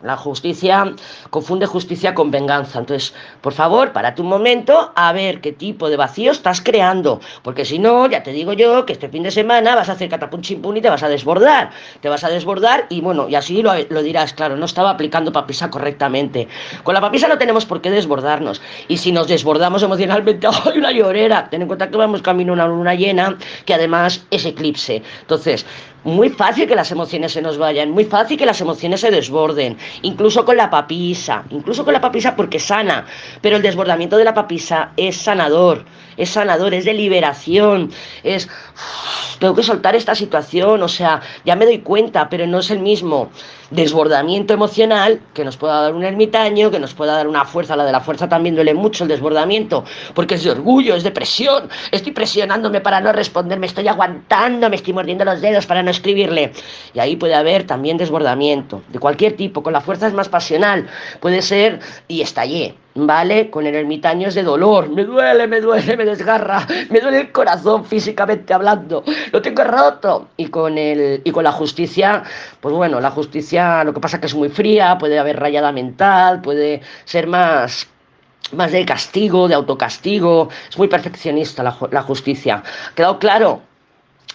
la 0.01 0.17
justicia 0.17 0.91
confunde 1.29 1.67
justicia 1.67 2.15
con 2.15 2.31
venganza. 2.31 2.79
Entonces, 2.79 3.13
por 3.41 3.53
favor, 3.53 3.91
párate 3.91 4.23
un 4.23 4.27
momento 4.27 4.91
a 4.95 5.13
ver 5.13 5.39
qué 5.39 5.51
tipo 5.51 5.87
de 5.87 5.97
vacío 5.97 6.31
estás 6.31 6.61
creando, 6.61 7.19
porque 7.43 7.63
si 7.63 7.77
no, 7.77 8.09
ya 8.09 8.23
te 8.23 8.31
digo 8.31 8.53
yo 8.53 8.87
que 8.87 8.93
este 8.93 9.09
fin 9.09 9.21
de 9.21 9.29
semana 9.29 9.75
vas 9.75 9.89
a 9.89 9.91
hacer 9.91 10.09
catapum 10.09 10.41
chimpún 10.41 10.77
y 10.77 10.81
te 10.81 10.89
vas 10.89 11.03
a 11.03 11.09
desbordar. 11.09 11.69
Te 12.01 12.09
vas 12.09 12.23
a 12.23 12.29
desbordar 12.29 12.87
y 12.89 13.01
bueno, 13.01 13.29
y 13.29 13.35
así 13.35 13.61
lo, 13.61 13.71
lo 13.89 14.01
dirás, 14.01 14.33
claro, 14.33 14.57
no 14.57 14.65
estaba 14.65 14.89
aplicando 14.89 15.31
papisa 15.31 15.69
correctamente. 15.69 16.47
Con 16.81 16.95
la 16.95 17.01
papisa 17.01 17.27
no 17.27 17.37
tenemos 17.37 17.67
por 17.67 17.81
qué 17.81 17.91
desbordarnos. 17.91 18.63
Y 18.87 18.97
si 18.97 19.11
nos 19.11 19.27
desbordamos 19.27 19.83
emocionalmente, 19.83 20.47
¡ay, 20.63 20.77
una 20.77 20.91
llorera! 20.91 21.49
Ten 21.49 21.61
en 21.61 21.67
cuenta 21.67 21.89
que 21.89 21.97
vamos 21.97 22.21
camino 22.21 22.53
a 22.53 22.55
una 22.55 22.67
luna 22.67 22.95
llena, 22.95 23.37
que 23.65 23.73
además 23.73 24.25
es 24.31 24.45
eclipse. 24.45 25.01
Entonces, 25.21 25.65
muy 26.05 26.29
fácil 26.29 26.67
que 26.67 26.75
las 26.75 26.91
emociones 26.91 27.33
se 27.33 27.41
nos 27.41 27.57
vayan, 27.57 27.89
muy 27.89 28.05
fácil 28.05 28.37
que 28.37 28.45
las 28.45 28.61
emociones 28.61 29.01
se 29.01 29.09
desborden, 29.09 29.77
incluso 30.03 30.45
con 30.45 30.55
la 30.55 30.69
papisa, 30.69 31.43
incluso 31.49 31.83
con 31.83 31.93
la 31.93 32.01
papisa 32.01 32.35
porque 32.35 32.59
sana, 32.59 33.05
pero 33.41 33.57
el 33.57 33.63
desbordamiento 33.63 34.15
de 34.15 34.23
la 34.23 34.35
papisa 34.35 34.91
es 34.97 35.17
sanador, 35.17 35.83
es 36.15 36.29
sanador, 36.29 36.75
es 36.75 36.85
de 36.85 36.93
liberación, 36.93 37.91
es 38.23 38.47
tengo 39.39 39.55
que 39.55 39.63
soltar 39.63 39.95
esta 39.95 40.15
situación, 40.15 40.81
o 40.81 40.87
sea, 40.87 41.21
ya 41.43 41.55
me 41.55 41.65
doy 41.65 41.79
cuenta, 41.79 42.29
pero 42.29 42.47
no 42.47 42.59
es 42.59 42.71
el 42.71 42.79
mismo 42.79 43.29
desbordamiento 43.71 44.53
emocional 44.53 45.19
que 45.33 45.43
nos 45.43 45.57
pueda 45.57 45.81
dar 45.81 45.93
un 45.93 46.03
ermitaño, 46.03 46.71
que 46.71 46.79
nos 46.79 46.93
pueda 46.93 47.13
dar 47.13 47.27
una 47.27 47.45
fuerza, 47.45 47.75
la 47.75 47.85
de 47.85 47.91
la 47.91 48.01
fuerza 48.01 48.29
también 48.29 48.55
duele 48.55 48.73
mucho 48.73 49.03
el 49.03 49.09
desbordamiento, 49.09 49.83
porque 50.13 50.35
es 50.35 50.43
de 50.43 50.51
orgullo, 50.51 50.95
es 50.95 51.03
de 51.03 51.11
presión, 51.11 51.69
estoy 51.91 52.11
presionándome 52.11 52.81
para 52.81 53.01
no 53.01 53.11
responder, 53.11 53.59
me 53.59 53.67
estoy 53.67 53.87
aguantando, 53.87 54.69
me 54.69 54.75
estoy 54.75 54.93
mordiendo 54.93 55.25
los 55.25 55.41
dedos 55.41 55.65
para 55.65 55.83
no 55.83 55.91
escribirle. 55.91 56.51
Y 56.93 56.99
ahí 56.99 57.15
puede 57.15 57.35
haber 57.35 57.65
también 57.65 57.97
desbordamiento, 57.97 58.83
de 58.89 58.99
cualquier 58.99 59.35
tipo, 59.35 59.63
con 59.63 59.73
la 59.73 59.81
fuerza 59.81 60.07
es 60.07 60.13
más 60.13 60.29
pasional, 60.29 60.87
puede 61.19 61.41
ser 61.41 61.79
y 62.07 62.21
estallé, 62.21 62.75
¿vale? 62.95 63.49
Con 63.49 63.67
el 63.67 63.75
ermitaño 63.75 64.29
es 64.29 64.35
de 64.35 64.43
dolor, 64.43 64.89
me 64.89 65.03
duele, 65.03 65.47
me 65.47 65.61
duele, 65.61 65.97
me 65.97 66.05
desgarra, 66.05 66.65
me 66.89 66.99
duele 66.99 67.19
el 67.19 67.31
corazón 67.31 67.85
físicamente 67.85 68.53
hablando, 68.53 69.03
lo 69.31 69.41
tengo 69.41 69.63
roto. 69.63 70.29
Y 70.37 70.47
con 70.47 70.77
el 70.77 71.21
y 71.23 71.31
con 71.31 71.43
la 71.43 71.51
justicia, 71.51 72.23
pues 72.61 72.73
bueno, 72.73 72.99
la 72.99 73.11
justicia 73.11 73.83
lo 73.83 73.93
que 73.93 73.99
pasa 73.99 74.17
es 74.17 74.21
que 74.21 74.27
es 74.27 74.35
muy 74.35 74.49
fría, 74.49 74.97
puede 74.97 75.19
haber 75.19 75.39
rayada 75.39 75.71
mental, 75.71 76.41
puede 76.41 76.81
ser 77.03 77.27
más 77.27 77.87
más 78.53 78.71
de 78.71 78.85
castigo, 78.85 79.47
de 79.47 79.55
autocastigo, 79.55 80.49
es 80.69 80.77
muy 80.77 80.87
perfeccionista 80.87 81.63
la, 81.63 81.75
la 81.91 82.03
justicia. 82.03 82.63
¿Ha 82.91 82.95
quedado 82.95 83.19
claro? 83.19 83.61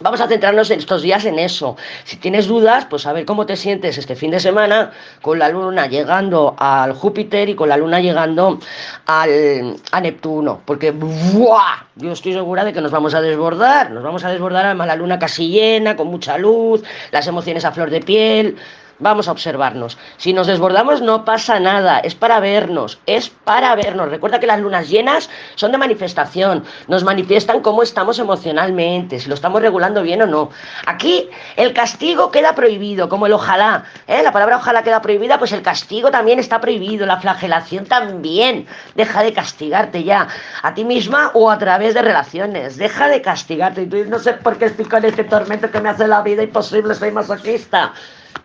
Vamos 0.02 0.23
a 0.23 0.28
centrarnos 0.28 0.71
en 0.71 0.78
estos 0.78 1.02
días 1.02 1.26
en 1.26 1.38
eso. 1.38 1.76
Si 2.04 2.16
tienes 2.16 2.47
dudas, 2.47 2.87
pues 2.88 3.07
a 3.07 3.12
ver 3.12 3.26
cómo 3.26 3.45
te 3.45 3.54
sientes 3.54 3.99
este 3.99 4.16
fin 4.16 4.30
de 4.30 4.40
semana 4.40 4.92
con 5.21 5.38
la 5.38 5.50
luna 5.50 5.88
llegando 5.88 6.54
al 6.59 6.95
Júpiter 6.95 7.50
y 7.50 7.54
con 7.54 7.69
la 7.69 7.76
luna 7.76 8.00
llegando 8.00 8.59
al, 9.04 9.76
a 9.92 10.00
Neptuno. 10.00 10.62
Porque 10.64 10.92
¡buah! 10.92 11.85
yo 11.97 12.12
estoy 12.12 12.33
segura 12.33 12.64
de 12.64 12.73
que 12.73 12.80
nos 12.80 12.90
vamos 12.90 13.12
a 13.12 13.21
desbordar. 13.21 13.90
Nos 13.90 14.02
vamos 14.02 14.25
a 14.25 14.30
desbordar 14.30 14.64
además 14.64 14.87
la 14.87 14.97
luna 14.97 15.19
casi 15.19 15.49
llena, 15.49 15.97
con 15.97 16.07
mucha 16.07 16.38
luz, 16.38 16.83
las 17.11 17.26
emociones 17.26 17.66
a 17.66 17.73
flor 17.73 17.90
de 17.90 18.00
piel 18.00 18.57
vamos 19.00 19.28
a 19.28 19.33
observarnos. 19.33 19.99
Si 20.16 20.33
nos 20.33 20.47
desbordamos 20.47 21.00
no 21.00 21.25
pasa 21.25 21.59
nada, 21.59 21.99
es 21.99 22.14
para 22.14 22.38
vernos, 22.40 23.00
es 23.07 23.30
para 23.30 23.75
vernos. 23.75 24.11
Recuerda 24.11 24.38
que 24.38 24.47
las 24.47 24.61
lunas 24.61 24.88
llenas 24.88 25.28
son 25.57 25.73
de 25.73 25.78
manifestación, 25.78 26.64
nos 26.87 27.04
manifiestan 27.04 27.61
cómo 27.61 27.83
estamos 27.83 28.19
emocionalmente, 28.19 29.19
si 29.19 29.28
lo 29.28 29.35
estamos 29.35 29.62
regulando 29.62 30.02
bien 30.02 30.23
o 30.23 30.26
no. 30.26 30.50
Aquí 30.87 31.28
el 31.57 31.73
castigo 31.73 32.30
queda 32.30 32.54
prohibido, 32.54 33.09
como 33.09 33.26
el 33.26 33.33
ojalá. 33.33 33.85
¿eh? 34.07 34.23
La 34.23 34.33
palabra 34.33 34.59
ojalá 34.59 34.83
queda 34.83 35.02
prohibida, 35.02 35.38
pues 35.38 35.52
el 35.52 35.62
castigo 35.62 36.11
también 36.11 36.38
está 36.38 36.61
prohibido, 36.61 37.07
la 37.07 37.19
flagelación 37.21 37.87
también. 37.87 38.66
Deja 38.95 39.23
de 39.23 39.33
castigarte 39.33 40.04
ya, 40.04 40.28
a 40.62 40.75
ti 40.75 40.85
misma 40.85 41.30
o 41.35 41.50
a 41.50 41.59
través 41.59 41.95
de 41.95 42.02
relaciones. 42.02 42.76
Deja 42.76 43.09
de 43.09 43.23
castigarte. 43.23 43.83
Y 43.83 43.87
tú 43.87 43.97
no 44.09 44.19
sé 44.19 44.35
por 44.35 44.59
qué 44.59 44.66
estoy 44.66 44.85
con 44.85 45.04
este 45.04 45.25
tormento 45.25 45.71
que 45.71 45.80
me 45.80 45.88
hace 45.88 46.07
la 46.07 46.23
vida 46.23 46.42
imposible, 46.42 46.95
soy 46.95 47.11
masoquista. 47.11 47.92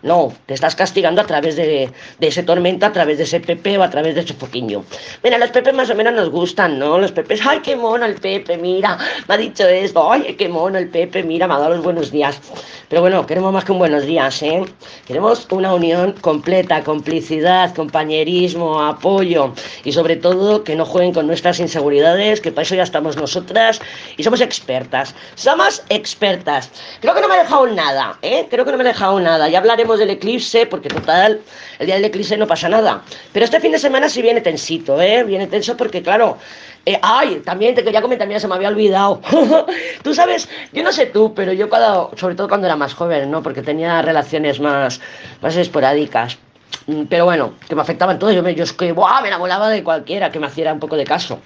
No, 0.02 0.32
te 0.46 0.54
estás 0.54 0.76
castigando 0.76 1.20
a 1.20 1.26
través 1.26 1.56
de, 1.56 1.90
ese 2.20 2.42
tormento, 2.42 2.86
a 2.86 2.92
través 2.92 3.18
de 3.18 3.24
ese 3.24 3.40
Pepe 3.40 3.78
o 3.78 3.82
a 3.82 3.90
través 3.90 4.14
de 4.14 4.20
ese 4.20 4.34
foquiño. 4.34 4.84
Mira, 5.22 5.38
los 5.38 5.50
Pepe 5.50 5.72
más 5.72 5.90
o 5.90 5.94
menos 5.94 6.12
nos 6.14 6.30
gustan, 6.30 6.78
¿no? 6.78 6.98
Los 6.98 7.12
Pepes, 7.12 7.40
ay, 7.46 7.60
qué 7.60 7.76
mono 7.76 8.04
el 8.04 8.14
Pepe, 8.16 8.56
mira, 8.56 8.98
me 9.26 9.34
ha 9.34 9.38
dicho 9.38 9.66
esto, 9.66 10.10
ay, 10.10 10.34
qué 10.38 10.48
mono 10.48 10.78
el 10.78 10.88
Pepe, 10.88 11.22
mira, 11.22 11.46
me 11.46 11.54
ha 11.54 11.58
dado 11.58 11.74
los 11.74 11.84
buenos 11.84 12.10
días. 12.10 12.40
Pero 12.88 13.00
bueno, 13.00 13.26
queremos 13.26 13.52
más 13.52 13.64
que 13.64 13.72
un 13.72 13.78
buenos 13.78 14.06
días, 14.06 14.40
¿eh? 14.42 14.64
Queremos 15.06 15.46
una 15.50 15.74
unión 15.74 16.12
completa, 16.20 16.84
complicidad, 16.84 17.74
compañerismo, 17.74 18.80
apoyo 18.80 19.52
y 19.84 19.90
sobre 19.90 20.16
todo 20.16 20.62
que 20.62 20.76
no 20.76 20.84
jueguen 20.84 21.12
con 21.12 21.26
nuestras 21.26 21.58
inseguridades, 21.58 22.40
que 22.40 22.52
para 22.52 22.62
eso 22.62 22.76
ya 22.76 22.84
estamos 22.84 23.16
nosotras 23.16 23.80
y 24.16 24.22
somos 24.22 24.40
expertas. 24.40 25.14
Somos 25.34 25.82
expertas. 25.88 26.70
Creo 27.00 27.14
que 27.14 27.20
no 27.20 27.28
me 27.28 27.34
he 27.34 27.38
dejado 27.38 27.66
nada, 27.66 28.18
¿eh? 28.22 28.46
Creo 28.48 28.64
que 28.64 28.70
no 28.70 28.78
me 28.78 28.84
he 28.84 28.88
dejado 28.88 29.18
nada. 29.18 29.48
Ya 29.48 29.60
hablaremos 29.76 29.98
del 29.98 30.10
eclipse, 30.10 30.64
porque 30.64 30.88
total, 30.88 31.40
el 31.78 31.86
día 31.86 31.96
del 31.96 32.06
eclipse 32.06 32.36
no 32.38 32.46
pasa 32.46 32.66
nada. 32.66 33.02
Pero 33.32 33.44
este 33.44 33.60
fin 33.60 33.72
de 33.72 33.78
semana 33.78 34.08
sí 34.08 34.22
viene 34.22 34.40
tensito, 34.40 35.00
¿eh? 35.02 35.22
Viene 35.22 35.46
tenso 35.48 35.76
porque, 35.76 36.02
claro, 36.02 36.38
eh, 36.86 36.98
ay, 37.02 37.42
también 37.44 37.74
te 37.74 37.84
quería 37.84 38.00
comentar, 38.00 38.26
mira, 38.26 38.40
se 38.40 38.48
me 38.48 38.54
había 38.54 38.68
olvidado. 38.68 39.20
tú 40.02 40.14
sabes, 40.14 40.48
yo 40.72 40.82
no 40.82 40.92
sé 40.92 41.06
tú, 41.06 41.34
pero 41.34 41.52
yo 41.52 41.68
cuando, 41.68 42.10
sobre 42.16 42.34
todo 42.34 42.48
cuando 42.48 42.66
era 42.66 42.76
más 42.76 42.94
joven, 42.94 43.30
¿no? 43.30 43.42
Porque 43.42 43.60
tenía 43.60 44.00
relaciones 44.00 44.60
más, 44.60 44.98
más 45.42 45.56
esporádicas. 45.56 46.38
Mm, 46.86 47.02
pero 47.10 47.26
bueno, 47.26 47.52
que 47.68 47.74
me 47.74 47.82
afectaban 47.82 48.18
todo. 48.18 48.32
Yo, 48.32 48.42
me, 48.42 48.54
yo 48.54 48.64
es 48.64 48.72
que, 48.72 48.92
¡buah! 48.92 49.20
Me 49.20 49.28
enamoraba 49.28 49.68
de 49.68 49.84
cualquiera 49.84 50.32
que 50.32 50.38
me 50.40 50.46
hiciera 50.46 50.72
un 50.72 50.80
poco 50.80 50.96
de 50.96 51.04
caso. 51.04 51.38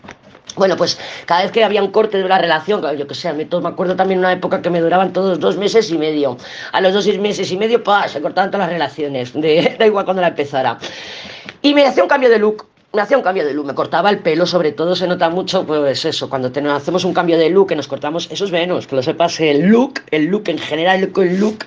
Bueno, 0.57 0.77
pues 0.77 0.99
cada 1.27 1.43
vez 1.43 1.53
que 1.53 1.63
había 1.65 1.83
un 1.83 1.91
corte 1.91 2.19
de 2.19 2.25
una 2.25 2.39
relación, 2.39 2.83
yo 2.97 3.07
que 3.07 3.15
sé, 3.15 3.33
me, 3.33 3.45
me 3.45 3.69
acuerdo 3.69 3.97
también 3.97 4.19
una 4.19 4.33
época 4.33 4.61
que 4.63 4.71
me 4.71 4.81
duraban 4.81 5.13
todos 5.13 5.39
dos 5.39 5.57
meses 5.57 5.91
y 5.91 5.99
medio. 5.99 6.37
A 6.73 6.81
los 6.81 6.93
dos 6.93 7.07
meses 7.19 7.51
y 7.51 7.57
medio, 7.57 7.83
pa, 7.83 8.09
se 8.09 8.21
cortaban 8.21 8.51
todas 8.51 8.67
las 8.67 8.73
relaciones, 8.73 9.33
da 9.79 9.87
igual 9.87 10.05
cuando 10.05 10.23
la 10.23 10.29
empezara. 10.29 10.79
Y 11.63 11.75
me 11.75 11.87
hacía 11.87 12.03
un 12.03 12.09
cambio 12.09 12.31
de 12.31 12.39
look 12.39 12.70
me 12.93 13.03
hacía 13.03 13.17
un 13.17 13.23
cambio 13.23 13.45
de 13.45 13.55
look, 13.55 13.67
me 13.67 13.75
cortaba 13.75 14.11
el 14.11 14.19
pelo, 14.19 14.47
sobre 14.47 14.73
todo 14.73 14.97
se 14.97 15.07
nota 15.07 15.31
mucho, 15.31 15.65
pues 15.65 16.05
eso, 16.05 16.29
cuando 16.29 16.51
hacemos 16.73 17.05
un 17.05 17.15
cambio 17.15 17.39
de 17.39 17.49
look, 17.49 17.69
que 17.69 17.77
nos 17.77 17.87
cortamos, 17.87 18.29
eso 18.33 18.45
es 18.45 18.51
Venus, 18.51 18.89
que 18.89 18.97
lo 18.97 19.03
sepas, 19.03 19.39
el 19.39 19.67
look, 19.67 20.01
el 20.11 20.25
look 20.25 20.49
en 20.49 20.59
general, 20.59 21.01
el 21.01 21.39
look 21.39 21.65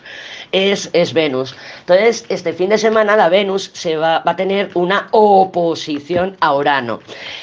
es, 0.52 0.90
es 0.92 1.14
Venus. 1.14 1.56
Entonces, 1.80 2.26
este 2.28 2.52
fin 2.52 2.70
de 2.70 2.78
semana 2.78 3.16
la 3.16 3.30
Venus 3.30 3.72
se 3.74 3.96
va, 3.96 4.20
va 4.20 4.34
a 4.34 4.36
tener 4.36 4.70
una 4.74 5.08
oposición 5.12 6.36
a 6.42 6.56
Urano. 6.56 7.00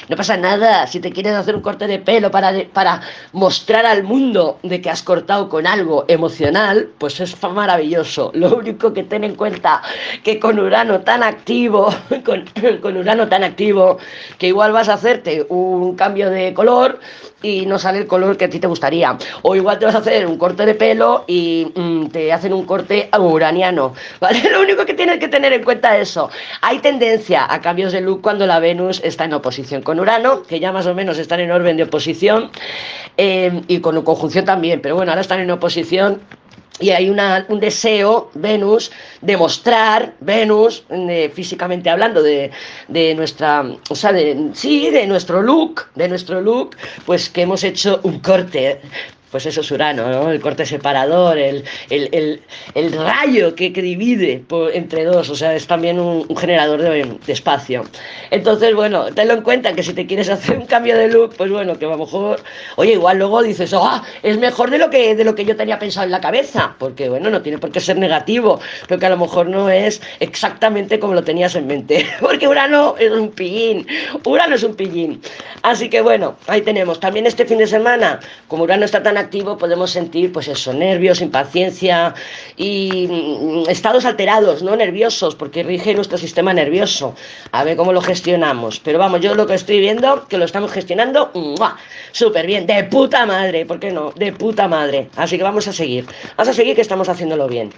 No 0.08 0.16
pasa 0.16 0.36
nada, 0.36 0.86
si 0.86 1.00
te 1.00 1.10
quieres 1.10 1.32
hacer 1.32 1.56
un 1.56 1.62
corte 1.62 1.86
de 1.86 1.98
pelo 1.98 2.30
para, 2.30 2.52
para 2.72 3.00
mostrar 3.32 3.86
al 3.86 4.04
mundo 4.04 4.58
de 4.62 4.80
que 4.80 4.90
has 4.90 5.02
cortado 5.02 5.48
con 5.48 5.66
algo 5.66 6.04
emocional, 6.06 6.88
pues 6.98 7.18
es 7.20 7.34
maravilloso. 7.42 8.30
Lo 8.34 8.56
único 8.56 8.92
que 8.92 9.04
ten 9.04 9.24
en 9.24 9.34
cuenta 9.34 9.82
que 10.22 10.38
con 10.38 10.58
Urano 10.58 11.00
tan 11.00 11.22
activo, 11.22 11.88
con, 12.24 12.44
con 12.80 12.96
Urano 12.96 13.26
tan 13.26 13.42
activo, 13.42 13.69
que 14.38 14.48
igual 14.48 14.72
vas 14.72 14.88
a 14.88 14.94
hacerte 14.94 15.46
un 15.48 15.96
cambio 15.96 16.30
de 16.30 16.52
color 16.54 17.00
y 17.42 17.64
no 17.66 17.78
sale 17.78 17.98
el 17.98 18.06
color 18.06 18.36
que 18.36 18.44
a 18.44 18.50
ti 18.50 18.58
te 18.58 18.66
gustaría. 18.66 19.16
O 19.42 19.56
igual 19.56 19.78
te 19.78 19.86
vas 19.86 19.94
a 19.94 19.98
hacer 19.98 20.26
un 20.26 20.36
corte 20.36 20.66
de 20.66 20.74
pelo 20.74 21.24
y 21.26 21.72
mm, 21.74 22.08
te 22.08 22.32
hacen 22.32 22.52
un 22.52 22.64
corte 22.66 23.08
uraniano. 23.18 23.94
¿Vale? 24.20 24.50
Lo 24.50 24.60
único 24.60 24.84
que 24.84 24.94
tienes 24.94 25.18
que 25.18 25.28
tener 25.28 25.52
en 25.52 25.64
cuenta 25.64 25.96
es 25.96 26.10
eso. 26.10 26.30
Hay 26.60 26.80
tendencia 26.80 27.46
a 27.48 27.60
cambios 27.60 27.92
de 27.92 28.00
look 28.00 28.20
cuando 28.20 28.46
la 28.46 28.58
Venus 28.58 29.00
está 29.04 29.24
en 29.24 29.34
oposición 29.34 29.82
con 29.82 30.00
Urano, 30.00 30.42
que 30.42 30.58
ya 30.58 30.72
más 30.72 30.86
o 30.86 30.94
menos 30.94 31.18
están 31.18 31.40
en 31.40 31.50
orden 31.50 31.76
de 31.76 31.84
oposición, 31.84 32.50
eh, 33.16 33.62
y 33.68 33.80
con 33.80 34.00
conjunción 34.02 34.44
también, 34.44 34.80
pero 34.80 34.96
bueno, 34.96 35.12
ahora 35.12 35.20
están 35.20 35.40
en 35.40 35.50
oposición 35.50 36.20
y 36.78 36.90
hay 36.90 37.10
un 37.10 37.60
deseo, 37.60 38.30
Venus, 38.34 38.90
de 39.20 39.36
mostrar, 39.36 40.14
Venus, 40.20 40.84
físicamente 41.34 41.90
hablando, 41.90 42.22
de, 42.22 42.50
de, 42.88 43.14
nuestra, 43.14 43.64
o 43.88 43.94
sea, 43.94 44.12
de, 44.12 44.50
sí, 44.54 44.90
de 44.90 45.06
nuestro 45.06 45.42
look, 45.42 45.86
de 45.94 46.08
nuestro 46.08 46.40
look, 46.40 46.76
pues 47.04 47.28
que 47.28 47.42
hemos 47.42 47.64
hecho 47.64 48.00
un 48.02 48.20
corte 48.20 48.80
pues 49.30 49.46
eso 49.46 49.60
es 49.60 49.70
Urano, 49.70 50.08
¿no? 50.10 50.30
El 50.30 50.40
corte 50.40 50.66
separador, 50.66 51.38
el, 51.38 51.62
rayo 52.92 53.54
que, 53.54 53.70
divide 53.70 54.44
entre 54.72 55.04
dos, 55.04 55.30
o 55.30 55.36
sea, 55.36 55.54
es 55.54 55.66
también 55.66 56.00
un, 56.00 56.26
generador 56.36 56.82
de, 56.82 57.18
espacio. 57.28 57.84
Entonces, 58.30 58.74
bueno, 58.74 59.06
tenlo 59.14 59.34
en 59.34 59.42
cuenta 59.42 59.72
que 59.72 59.82
si 59.82 59.92
te 59.92 60.06
quieres 60.06 60.28
hacer 60.28 60.58
un 60.58 60.66
cambio 60.66 60.96
de 60.96 61.08
look, 61.08 61.34
pues 61.36 61.50
bueno, 61.50 61.78
que 61.78 61.84
a 61.84 61.90
lo 61.90 61.98
mejor, 61.98 62.40
oye, 62.76 62.92
igual 62.92 63.18
luego 63.18 63.42
dices, 63.42 63.72
ah, 63.74 64.02
es 64.22 64.38
mejor 64.38 64.70
de 64.70 64.78
lo, 64.78 64.90
que, 64.90 65.14
de 65.14 65.24
lo 65.24 65.34
que 65.34 65.44
yo 65.44 65.56
tenía 65.56 65.78
pensado 65.78 66.06
en 66.06 66.12
la 66.12 66.20
cabeza, 66.20 66.74
porque 66.78 67.08
bueno, 67.08 67.30
no 67.30 67.42
tiene 67.42 67.58
por 67.58 67.70
qué 67.70 67.80
ser 67.80 67.98
negativo, 67.98 68.60
pero 68.88 68.98
que 68.98 69.06
a 69.06 69.10
lo 69.10 69.16
mejor 69.16 69.48
no 69.48 69.70
es 69.70 70.02
exactamente 70.18 70.98
como 70.98 71.14
lo 71.14 71.22
tenías 71.22 71.54
en 71.54 71.66
mente, 71.66 72.06
porque 72.20 72.48
Urano 72.48 72.96
es 72.98 73.12
un 73.12 73.30
pillín, 73.30 73.86
Urano 74.24 74.56
es 74.56 74.62
un 74.62 74.74
pillín. 74.74 75.20
Así 75.62 75.88
que 75.88 76.00
bueno, 76.00 76.36
ahí 76.46 76.62
tenemos. 76.62 77.00
También 77.00 77.26
este 77.26 77.44
fin 77.44 77.58
de 77.58 77.66
semana, 77.66 78.20
como 78.48 78.64
Urano 78.64 78.84
está 78.84 79.02
tan 79.02 79.16
activo 79.20 79.56
podemos 79.56 79.90
sentir, 79.90 80.32
pues 80.32 80.48
eso, 80.48 80.72
nervios, 80.72 81.20
impaciencia 81.20 82.14
y 82.56 83.06
mm, 83.08 83.70
estados 83.70 84.04
alterados, 84.04 84.62
¿no? 84.62 84.74
Nerviosos, 84.76 85.34
porque 85.34 85.62
rige 85.62 85.94
nuestro 85.94 86.18
sistema 86.18 86.52
nervioso. 86.52 87.14
A 87.52 87.64
ver 87.64 87.76
cómo 87.76 87.92
lo 87.92 88.00
gestionamos. 88.00 88.80
Pero 88.80 88.98
vamos, 88.98 89.20
yo 89.20 89.34
lo 89.34 89.46
que 89.46 89.54
estoy 89.54 89.80
viendo, 89.80 90.26
que 90.28 90.38
lo 90.38 90.44
estamos 90.44 90.72
gestionando, 90.72 91.30
súper 92.12 92.46
bien, 92.46 92.66
de 92.66 92.84
puta 92.84 93.26
madre, 93.26 93.66
¿por 93.66 93.78
qué 93.78 93.90
no? 93.90 94.12
De 94.16 94.32
puta 94.32 94.68
madre. 94.68 95.08
Así 95.16 95.36
que 95.36 95.44
vamos 95.44 95.68
a 95.68 95.72
seguir. 95.72 96.06
Vamos 96.36 96.48
a 96.48 96.54
seguir 96.54 96.74
que 96.74 96.82
estamos 96.82 97.08
haciéndolo 97.08 97.46
bien. 97.46 97.72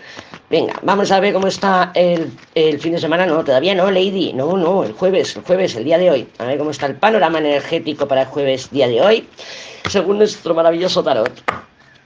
Venga, 0.51 0.79
vamos 0.83 1.11
a 1.11 1.21
ver 1.21 1.33
cómo 1.33 1.47
está 1.47 1.93
el, 1.95 2.31
el 2.55 2.79
fin 2.81 2.93
de 2.93 2.99
semana. 2.99 3.27
No, 3.27 3.45
todavía 3.45 3.75
no, 3.75 3.91
Lady. 3.91 4.33
No, 4.33 4.57
no, 4.57 4.85
el 4.85 4.93
jueves, 4.93 5.37
el 5.37 5.43
jueves, 5.43 5.75
el 5.75 5.85
día 5.85 5.99
de 5.99 6.11
hoy. 6.11 6.29
A 6.39 6.45
ver 6.45 6.59
cómo 6.59 6.71
está 6.71 6.87
el 6.87 6.97
panorama 6.97 7.39
energético 7.39 8.07
para 8.07 8.23
el 8.23 8.29
jueves, 8.29 8.71
día 8.71 8.89
de 8.89 9.01
hoy 9.01 9.27
según 9.89 10.19
nuestro 10.19 10.55
maravilloso 10.55 11.03
tarot. 11.03 11.43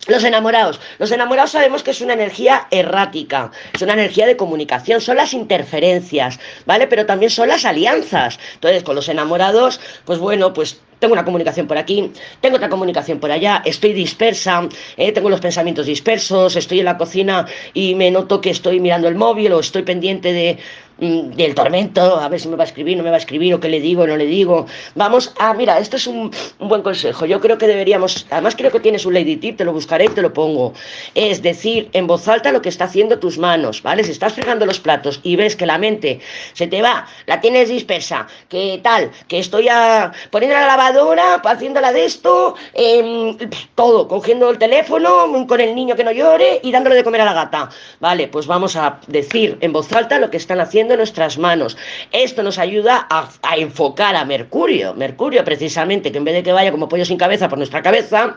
Los 0.06 0.22
enamorados. 0.22 0.80
Los 0.98 1.10
enamorados 1.10 1.50
sabemos 1.50 1.82
que 1.82 1.90
es 1.90 2.00
una 2.00 2.12
energía 2.12 2.68
errática, 2.70 3.50
es 3.72 3.82
una 3.82 3.94
energía 3.94 4.26
de 4.26 4.36
comunicación, 4.36 5.00
son 5.00 5.16
las 5.16 5.34
interferencias, 5.34 6.38
¿vale? 6.64 6.86
Pero 6.86 7.06
también 7.06 7.30
son 7.30 7.48
las 7.48 7.64
alianzas. 7.64 8.38
Entonces, 8.54 8.84
con 8.84 8.94
los 8.94 9.08
enamorados, 9.08 9.80
pues 10.04 10.20
bueno, 10.20 10.52
pues 10.52 10.80
tengo 11.00 11.12
una 11.12 11.24
comunicación 11.24 11.66
por 11.66 11.76
aquí, 11.76 12.12
tengo 12.40 12.56
otra 12.56 12.68
comunicación 12.68 13.18
por 13.18 13.30
allá, 13.30 13.62
estoy 13.64 13.92
dispersa, 13.92 14.68
¿eh? 14.96 15.12
tengo 15.12 15.28
los 15.28 15.40
pensamientos 15.40 15.86
dispersos, 15.86 16.56
estoy 16.56 16.78
en 16.78 16.86
la 16.86 16.96
cocina 16.96 17.46
y 17.74 17.94
me 17.94 18.10
noto 18.10 18.40
que 18.40 18.50
estoy 18.50 18.80
mirando 18.80 19.08
el 19.08 19.14
móvil 19.14 19.52
o 19.52 19.60
estoy 19.60 19.82
pendiente 19.82 20.32
de 20.32 20.58
del 20.98 21.54
tormento, 21.54 22.18
a 22.18 22.28
ver 22.28 22.40
si 22.40 22.48
me 22.48 22.56
va 22.56 22.64
a 22.64 22.66
escribir, 22.66 22.96
no 22.96 23.02
me 23.02 23.11
va 23.11 23.16
a 23.16 23.18
escribir, 23.18 23.52
o 23.54 23.61
qué 23.61 23.68
le 23.68 23.80
digo, 23.80 24.06
no 24.06 24.16
le 24.16 24.24
digo. 24.24 24.66
Vamos 24.94 25.35
a, 25.38 25.52
mira, 25.52 25.78
esto 25.78 25.96
es 25.96 26.06
un, 26.06 26.30
buen 26.59 26.82
consejo. 26.82 27.26
Yo 27.26 27.40
creo 27.40 27.59
que 27.59 27.66
deberíamos, 27.66 28.26
además 28.30 28.56
creo 28.56 28.70
que 28.70 28.80
tienes 28.80 29.04
un 29.04 29.12
lady 29.12 29.37
tip, 29.37 29.59
te 29.59 29.64
lo 29.64 29.72
buscaré 29.72 30.06
y 30.06 30.09
te 30.09 30.22
lo 30.22 30.32
pongo. 30.32 30.72
Es 31.14 31.42
decir, 31.42 31.90
en 31.92 32.06
voz 32.06 32.26
alta 32.28 32.50
lo 32.50 32.62
que 32.62 32.70
está 32.70 32.85
haciendo 32.85 33.18
tus 33.18 33.37
manos, 33.37 33.82
¿vale? 33.82 34.04
Si 34.04 34.12
estás 34.12 34.32
fregando 34.32 34.64
los 34.64 34.80
platos 34.80 35.20
y 35.22 35.37
ves 35.37 35.54
que 35.54 35.66
la 35.66 35.76
mente 35.76 36.20
se 36.54 36.66
te 36.66 36.80
va, 36.80 37.06
la 37.26 37.40
tienes 37.40 37.68
dispersa, 37.68 38.26
que 38.48 38.80
tal, 38.82 39.11
que 39.28 39.38
estoy 39.38 39.68
a, 39.68 40.12
poniendo 40.30 40.56
la 40.56 40.66
lavadora, 40.66 41.35
haciéndola 41.35 41.92
de 41.92 42.06
esto, 42.06 42.54
em, 42.72 43.37
todo, 43.74 44.09
cogiendo 44.09 44.48
el 44.48 44.59
teléfono 44.59 45.46
con 45.46 45.61
el 45.61 45.74
niño 45.74 45.94
que 45.94 46.04
no 46.04 46.12
llore 46.12 46.61
y 46.62 46.72
dándole 46.72 46.96
de 46.96 47.04
comer 47.04 47.20
a 47.20 47.26
la 47.26 47.35
gata. 47.35 47.68
Vale, 48.00 48.28
pues 48.28 48.46
vamos 48.46 48.76
a 48.76 48.98
decir 49.06 49.59
en 49.61 49.72
voz 49.72 49.92
alta 49.92 50.18
lo 50.18 50.30
que 50.30 50.38
están 50.38 50.61
haciendo 50.61 50.86
nuestras 50.94 51.38
manos. 51.38 51.77
Esto 52.12 52.42
nos 52.42 52.59
ayuda 52.59 53.07
a, 53.09 53.57
enfocar 53.57 54.14
a 54.14 54.25
Mercurio. 54.27 54.92
Mercurio, 54.94 55.42
precisamente, 55.42 56.12
que 56.12 56.18
en 56.18 56.25
vez 56.25 56.35
de 56.35 56.42
que 56.42 56.53
vaya 56.53 56.70
como 56.70 56.88
pollo 56.88 57.07
sin 57.07 57.16
cabeza 57.16 57.49
por 57.49 57.57
nuestra 57.57 57.81
cabeza, 57.81 58.37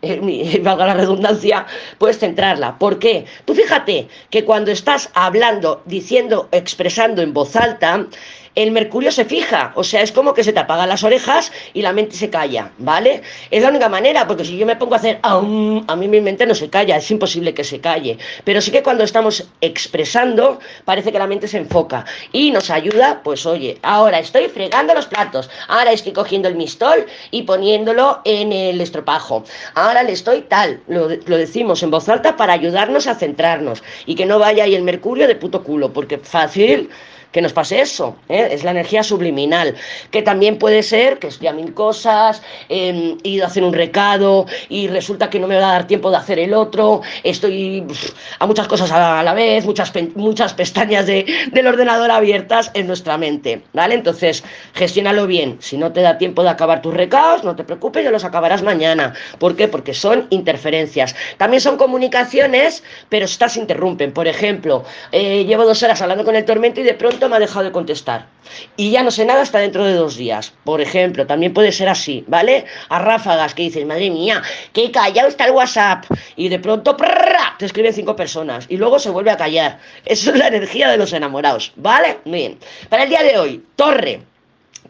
eh, 0.00 0.60
valga 0.62 0.86
la 0.86 0.94
redundancia, 0.94 1.66
puedes 1.98 2.18
centrarla. 2.18 2.78
¿Por 2.78 2.98
qué? 2.98 3.24
Tú 3.44 3.54
fíjate 3.54 4.08
que 4.30 4.44
cuando 4.44 4.70
estás 4.70 5.10
hablando, 5.14 5.82
diciendo, 5.84 6.48
expresando 6.52 7.22
en 7.22 7.32
voz 7.32 7.56
alta, 7.56 8.06
el 8.54 8.70
mercurio 8.70 9.10
se 9.12 9.24
fija, 9.24 9.72
o 9.76 9.84
sea, 9.84 10.02
es 10.02 10.12
como 10.12 10.34
que 10.34 10.44
se 10.44 10.52
te 10.52 10.60
apagan 10.60 10.88
las 10.88 11.04
orejas 11.04 11.52
y 11.72 11.82
la 11.82 11.92
mente 11.92 12.16
se 12.16 12.28
calla, 12.28 12.70
¿vale? 12.78 13.22
Es 13.50 13.62
la 13.62 13.70
única 13.70 13.88
manera, 13.88 14.26
porque 14.26 14.44
si 14.44 14.56
yo 14.58 14.66
me 14.66 14.76
pongo 14.76 14.94
a 14.94 14.98
hacer 14.98 15.18
a 15.22 15.40
mí 15.96 16.08
mi 16.08 16.20
mente 16.20 16.46
no 16.46 16.54
se 16.54 16.68
calla, 16.68 16.96
es 16.96 17.10
imposible 17.10 17.54
que 17.54 17.64
se 17.64 17.80
calle, 17.80 18.18
pero 18.44 18.60
sí 18.60 18.70
que 18.70 18.82
cuando 18.82 19.04
estamos 19.04 19.48
expresando 19.60 20.58
parece 20.84 21.12
que 21.12 21.18
la 21.18 21.26
mente 21.26 21.48
se 21.48 21.58
enfoca 21.58 22.04
y 22.32 22.50
nos 22.50 22.70
ayuda, 22.70 23.20
pues 23.24 23.46
oye, 23.46 23.78
ahora 23.82 24.18
estoy 24.18 24.48
fregando 24.48 24.94
los 24.94 25.06
platos, 25.06 25.48
ahora 25.68 25.92
estoy 25.92 26.12
cogiendo 26.12 26.48
el 26.48 26.56
mistol 26.56 27.06
y 27.30 27.42
poniéndolo 27.42 28.20
en 28.24 28.52
el 28.52 28.80
estropajo, 28.80 29.44
ahora 29.74 30.02
le 30.02 30.12
estoy 30.12 30.42
tal, 30.42 30.80
lo, 30.88 31.08
lo 31.08 31.36
decimos 31.36 31.82
en 31.82 31.90
voz 31.90 32.08
alta 32.08 32.36
para 32.36 32.52
ayudarnos 32.52 33.06
a 33.06 33.14
centrarnos 33.14 33.82
y 34.04 34.14
que 34.14 34.26
no 34.26 34.38
vaya 34.38 34.64
ahí 34.64 34.74
el 34.74 34.82
mercurio 34.82 35.26
de 35.26 35.36
puto 35.36 35.62
culo, 35.62 35.92
porque 35.92 36.18
fácil 36.18 36.90
que 37.32 37.42
nos 37.42 37.52
pase 37.52 37.80
eso, 37.80 38.16
¿eh? 38.28 38.48
es 38.52 38.62
la 38.62 38.70
energía 38.70 39.02
subliminal, 39.02 39.74
que 40.10 40.22
también 40.22 40.58
puede 40.58 40.82
ser 40.82 41.18
que 41.18 41.28
estoy 41.28 41.48
a 41.48 41.52
mil 41.52 41.74
cosas, 41.74 42.42
he 42.68 43.16
ido 43.22 43.44
a 43.44 43.48
hacer 43.48 43.64
un 43.64 43.72
recado 43.72 44.46
y 44.68 44.88
resulta 44.88 45.30
que 45.30 45.40
no 45.40 45.48
me 45.48 45.56
va 45.56 45.70
a 45.70 45.72
dar 45.72 45.86
tiempo 45.86 46.10
de 46.10 46.18
hacer 46.18 46.38
el 46.38 46.54
otro, 46.54 47.00
estoy 47.24 47.84
a 48.38 48.46
muchas 48.46 48.68
cosas 48.68 48.90
a 48.92 49.22
la 49.22 49.34
vez, 49.34 49.64
muchas, 49.64 49.92
muchas 50.14 50.54
pestañas 50.54 51.06
de, 51.06 51.26
del 51.50 51.66
ordenador 51.66 52.10
abiertas 52.10 52.70
en 52.74 52.86
nuestra 52.86 53.16
mente, 53.16 53.62
¿vale? 53.72 53.94
Entonces, 53.94 54.44
gestiónalo 54.74 55.26
bien, 55.26 55.56
si 55.60 55.76
no 55.76 55.92
te 55.92 56.02
da 56.02 56.18
tiempo 56.18 56.42
de 56.42 56.50
acabar 56.50 56.82
tus 56.82 56.94
recados, 56.94 57.44
no 57.44 57.56
te 57.56 57.64
preocupes, 57.64 58.04
ya 58.04 58.10
los 58.10 58.24
acabarás 58.24 58.62
mañana. 58.62 59.14
¿Por 59.38 59.56
qué? 59.56 59.68
Porque 59.68 59.94
son 59.94 60.26
interferencias. 60.30 61.14
También 61.38 61.60
son 61.60 61.76
comunicaciones, 61.76 62.82
pero 63.08 63.24
estas 63.24 63.56
interrumpen. 63.56 64.12
Por 64.12 64.28
ejemplo, 64.28 64.84
eh, 65.12 65.44
llevo 65.44 65.64
dos 65.64 65.82
horas 65.82 66.02
hablando 66.02 66.24
con 66.24 66.36
el 66.36 66.44
tormento 66.44 66.80
y 66.80 66.84
de 66.84 66.94
pronto 66.94 67.21
me 67.28 67.36
ha 67.36 67.38
dejado 67.38 67.64
de 67.64 67.72
contestar. 67.72 68.26
Y 68.76 68.90
ya 68.90 69.02
no 69.02 69.10
sé 69.10 69.24
nada 69.24 69.42
hasta 69.42 69.58
dentro 69.58 69.84
de 69.84 69.94
dos 69.94 70.16
días. 70.16 70.52
Por 70.64 70.80
ejemplo, 70.80 71.26
también 71.26 71.54
puede 71.54 71.72
ser 71.72 71.88
así, 71.88 72.24
¿vale? 72.26 72.64
A 72.88 72.98
ráfagas 72.98 73.54
que 73.54 73.62
dices, 73.62 73.86
madre 73.86 74.10
mía, 74.10 74.42
qué 74.72 74.90
callado 74.90 75.28
está 75.28 75.46
el 75.46 75.52
WhatsApp. 75.52 76.04
Y 76.36 76.48
de 76.48 76.58
pronto 76.58 76.96
te 77.58 77.66
escriben 77.66 77.92
cinco 77.92 78.16
personas 78.16 78.66
y 78.68 78.76
luego 78.76 78.98
se 78.98 79.10
vuelve 79.10 79.30
a 79.30 79.36
callar. 79.36 79.78
Eso 80.04 80.30
es 80.30 80.38
la 80.38 80.48
energía 80.48 80.90
de 80.90 80.96
los 80.96 81.12
enamorados, 81.12 81.72
¿vale? 81.76 82.18
Bien. 82.24 82.58
Para 82.88 83.04
el 83.04 83.08
día 83.08 83.22
de 83.22 83.38
hoy, 83.38 83.64
Torre. 83.76 84.22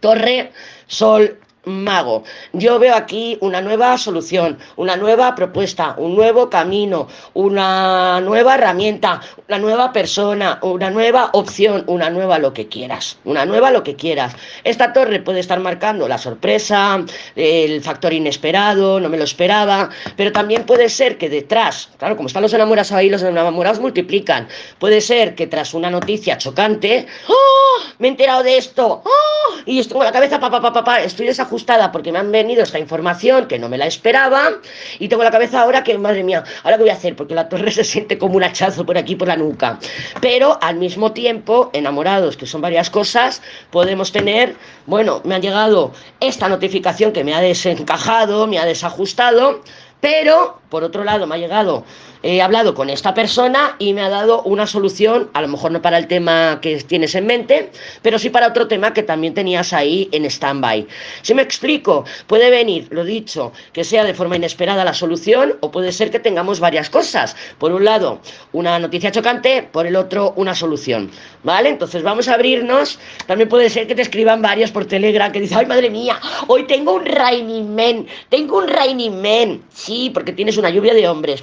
Torre, 0.01 0.51
Sol, 0.87 1.39
mago. 1.65 2.25
Yo 2.53 2.79
veo 2.79 2.95
aquí 2.95 3.39
una 3.41 3.61
nueva 3.61 3.97
solución, 3.97 4.59
una 4.77 4.97
nueva 4.97 5.35
propuesta, 5.35 5.95
un 5.97 6.17
nuevo 6.17 6.51
camino, 6.51 7.09
una 7.35 8.21
nueva 8.21 8.57
herramienta, 8.57 9.21
una 9.49 9.59
nueva 9.59 9.93
persona, 9.93 10.59
una 10.63 10.91
nueva 10.91 11.31
opción, 11.33 11.85
una 11.87 12.11
nueva 12.11 12.39
lo 12.39 12.53
que 12.53 12.69
quieras, 12.69 13.19
una 13.25 13.45
nueva 13.45 13.71
lo 13.71 13.85
que 13.85 13.95
quieras. 13.95 14.35
Esta 14.65 14.93
torre 14.93 15.21
puede 15.21 15.41
estar 15.41 15.61
marcando 15.61 16.09
la 16.09 16.19
sorpresa, 16.19 17.05
el 17.37 17.81
factor 17.83 18.13
inesperado, 18.13 18.99
no 18.99 19.09
me 19.09 19.19
lo 19.19 19.25
esperaba, 19.25 19.91
pero 20.17 20.33
también 20.33 20.65
puede 20.65 20.89
ser 20.89 21.17
que 21.17 21.29
detrás, 21.29 21.91
claro, 21.99 22.17
como 22.17 22.27
están 22.27 22.43
los 22.43 22.53
enamorados 22.55 22.93
ahí, 22.93 23.09
los 23.09 23.23
enamorados 23.23 23.79
multiplican. 23.79 24.49
Puede 24.79 25.01
ser 25.01 25.37
que 25.37 25.47
tras 25.47 25.75
una 25.75 25.91
noticia 25.91 26.39
chocante, 26.39 27.07
¡oh! 27.29 27.83
Me 27.99 28.09
he 28.09 28.11
enterado 28.11 28.43
de 28.43 28.57
esto, 28.57 29.03
¡oh! 29.05 29.55
Y 29.65 29.79
estoy 29.79 29.99
con 29.99 30.07
la 30.07 30.13
cabeza, 30.13 30.41
papá, 30.41 30.61
papá, 30.61 31.03
estoy 31.03 31.27
desajustada 31.27 31.52
ajustada 31.53 31.93
porque 31.93 32.13
me 32.13 32.19
han 32.19 32.33
venido 32.33 32.63
esta 32.63 32.79
información 32.79 33.47
que 33.47 33.59
no 33.59 33.69
me 33.69 33.77
la 33.77 33.87
esperaba 33.87 34.53
y 34.99 35.09
tengo 35.09 35.23
la 35.23 35.31
cabeza 35.31 35.61
ahora 35.61 35.85
que, 35.85 35.99
madre 35.99 36.25
mía, 36.25 36.43
ahora 36.63 36.79
qué 36.79 36.85
voy 36.85 36.91
a 36.91 36.95
hacer 36.95 37.15
porque 37.15 37.35
la 37.35 37.51
torre 37.51 37.71
se 37.79 37.85
siente 37.85 38.17
como 38.17 38.37
un 38.37 38.45
hachazo 38.45 38.87
por 38.87 38.97
aquí, 38.97 39.17
por 39.17 39.29
la 39.29 39.37
nuca. 39.37 39.79
Pero 40.23 40.59
al 40.63 40.77
mismo 40.77 41.13
tiempo, 41.13 41.69
enamorados, 41.75 42.39
que 42.39 42.47
son 42.47 42.63
varias 42.63 42.89
cosas, 42.89 43.43
podemos 43.71 44.13
tener, 44.13 44.57
bueno, 44.87 45.21
me 45.25 45.35
ha 45.35 45.41
llegado 45.41 45.93
esta 46.21 46.49
notificación 46.49 47.13
que 47.13 47.23
me 47.23 47.35
ha 47.35 47.41
desencajado, 47.41 48.47
me 48.47 48.59
ha 48.59 48.65
desajustado, 48.65 49.61
pero 50.01 50.59
por 50.71 50.85
otro 50.85 51.05
lado 51.05 51.27
me 51.27 51.35
ha 51.35 51.39
llegado 51.39 51.85
he 52.23 52.41
hablado 52.41 52.75
con 52.75 52.91
esta 52.91 53.15
persona 53.15 53.77
y 53.79 53.93
me 53.93 54.03
ha 54.03 54.09
dado 54.09 54.43
una 54.43 54.67
solución, 54.67 55.31
a 55.33 55.43
lo 55.43 55.49
mejor 55.49 55.73
no 55.73 55.83
para 55.83 55.99
el 55.99 56.07
tema 56.07 56.61
que 56.61 56.77
tienes 56.83 57.15
en 57.15 57.27
mente, 57.27 57.71
pero 58.03 58.19
sí 58.19 58.31
para 58.31 58.49
otro 58.49 58.69
tema 58.69 58.93
que 58.93 59.03
también 59.03 59.35
tenías 59.35 59.73
ahí 59.73 60.09
en 60.13 60.25
stand-by. 60.25 60.87
Si 61.23 61.35
me 61.35 61.43
explico, 61.43 62.05
puede 62.27 62.51
venir, 62.51 62.89
lo 62.91 63.05
dicho, 63.05 63.53
que 63.73 63.85
sea 63.85 64.05
de 64.05 64.15
forma 64.15 64.37
inesperada 64.37 64.85
la 64.85 64.95
solución 64.95 65.57
o 65.61 65.71
puede 65.71 65.93
ser 65.93 66.11
que 66.11 66.21
tengamos 66.21 66.61
varias 66.61 66.91
cosas. 66.91 67.37
Por 67.59 67.73
un 67.73 67.85
lado, 67.85 68.21
una 68.53 68.79
noticia 68.79 69.11
chocante, 69.11 69.69
por 69.71 69.87
el 69.87 69.97
otro, 69.97 70.33
una 70.37 70.55
solución. 70.55 71.11
¿Vale? 71.43 71.71
Entonces 71.71 72.03
vamos 72.03 72.29
a 72.29 72.35
abrirnos. 72.35 72.99
También 73.27 73.49
puede 73.49 73.69
ser 73.69 73.87
que 73.87 73.95
te 73.95 74.03
escriban 74.03 74.43
varios 74.43 74.71
por 74.71 74.85
Telegram 74.85 75.33
que 75.33 75.41
dicen, 75.41 75.59
ay 75.59 75.67
madre 75.67 75.91
mía, 75.91 76.21
hoy 76.47 76.65
tengo 76.67 76.95
un 76.95 77.05
Raining 77.05 77.75
Man, 77.75 78.07
tengo 78.29 78.59
un 78.59 78.69
Raining 78.69 79.21
Man. 79.21 79.63
Sí, 79.73 80.11
porque 80.15 80.33
tienes 80.33 80.57
una 80.57 80.71
lluvia 80.71 80.95
de 80.95 81.09
hombres, 81.09 81.43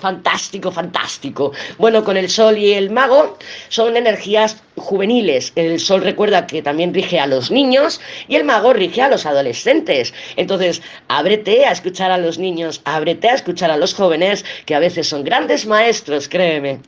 fantástico. 0.71 1.51
Bueno, 1.77 2.03
con 2.03 2.17
el 2.17 2.29
sol 2.29 2.57
y 2.57 2.73
el 2.73 2.89
mago 2.89 3.37
son 3.69 3.97
energías 3.97 4.61
juveniles. 4.75 5.51
El 5.55 5.79
sol 5.79 6.01
recuerda 6.01 6.47
que 6.47 6.61
también 6.61 6.93
rige 6.93 7.19
a 7.19 7.27
los 7.27 7.51
niños 7.51 7.99
y 8.27 8.35
el 8.35 8.43
mago 8.43 8.73
rige 8.73 9.01
a 9.01 9.09
los 9.09 9.25
adolescentes. 9.25 10.13
Entonces, 10.35 10.81
ábrete 11.07 11.65
a 11.65 11.71
escuchar 11.71 12.11
a 12.11 12.17
los 12.17 12.37
niños, 12.37 12.81
ábrete 12.85 13.29
a 13.29 13.35
escuchar 13.35 13.71
a 13.71 13.77
los 13.77 13.93
jóvenes, 13.93 14.45
que 14.65 14.75
a 14.75 14.79
veces 14.79 15.07
son 15.07 15.23
grandes 15.23 15.65
maestros, 15.65 16.27
créeme. 16.27 16.79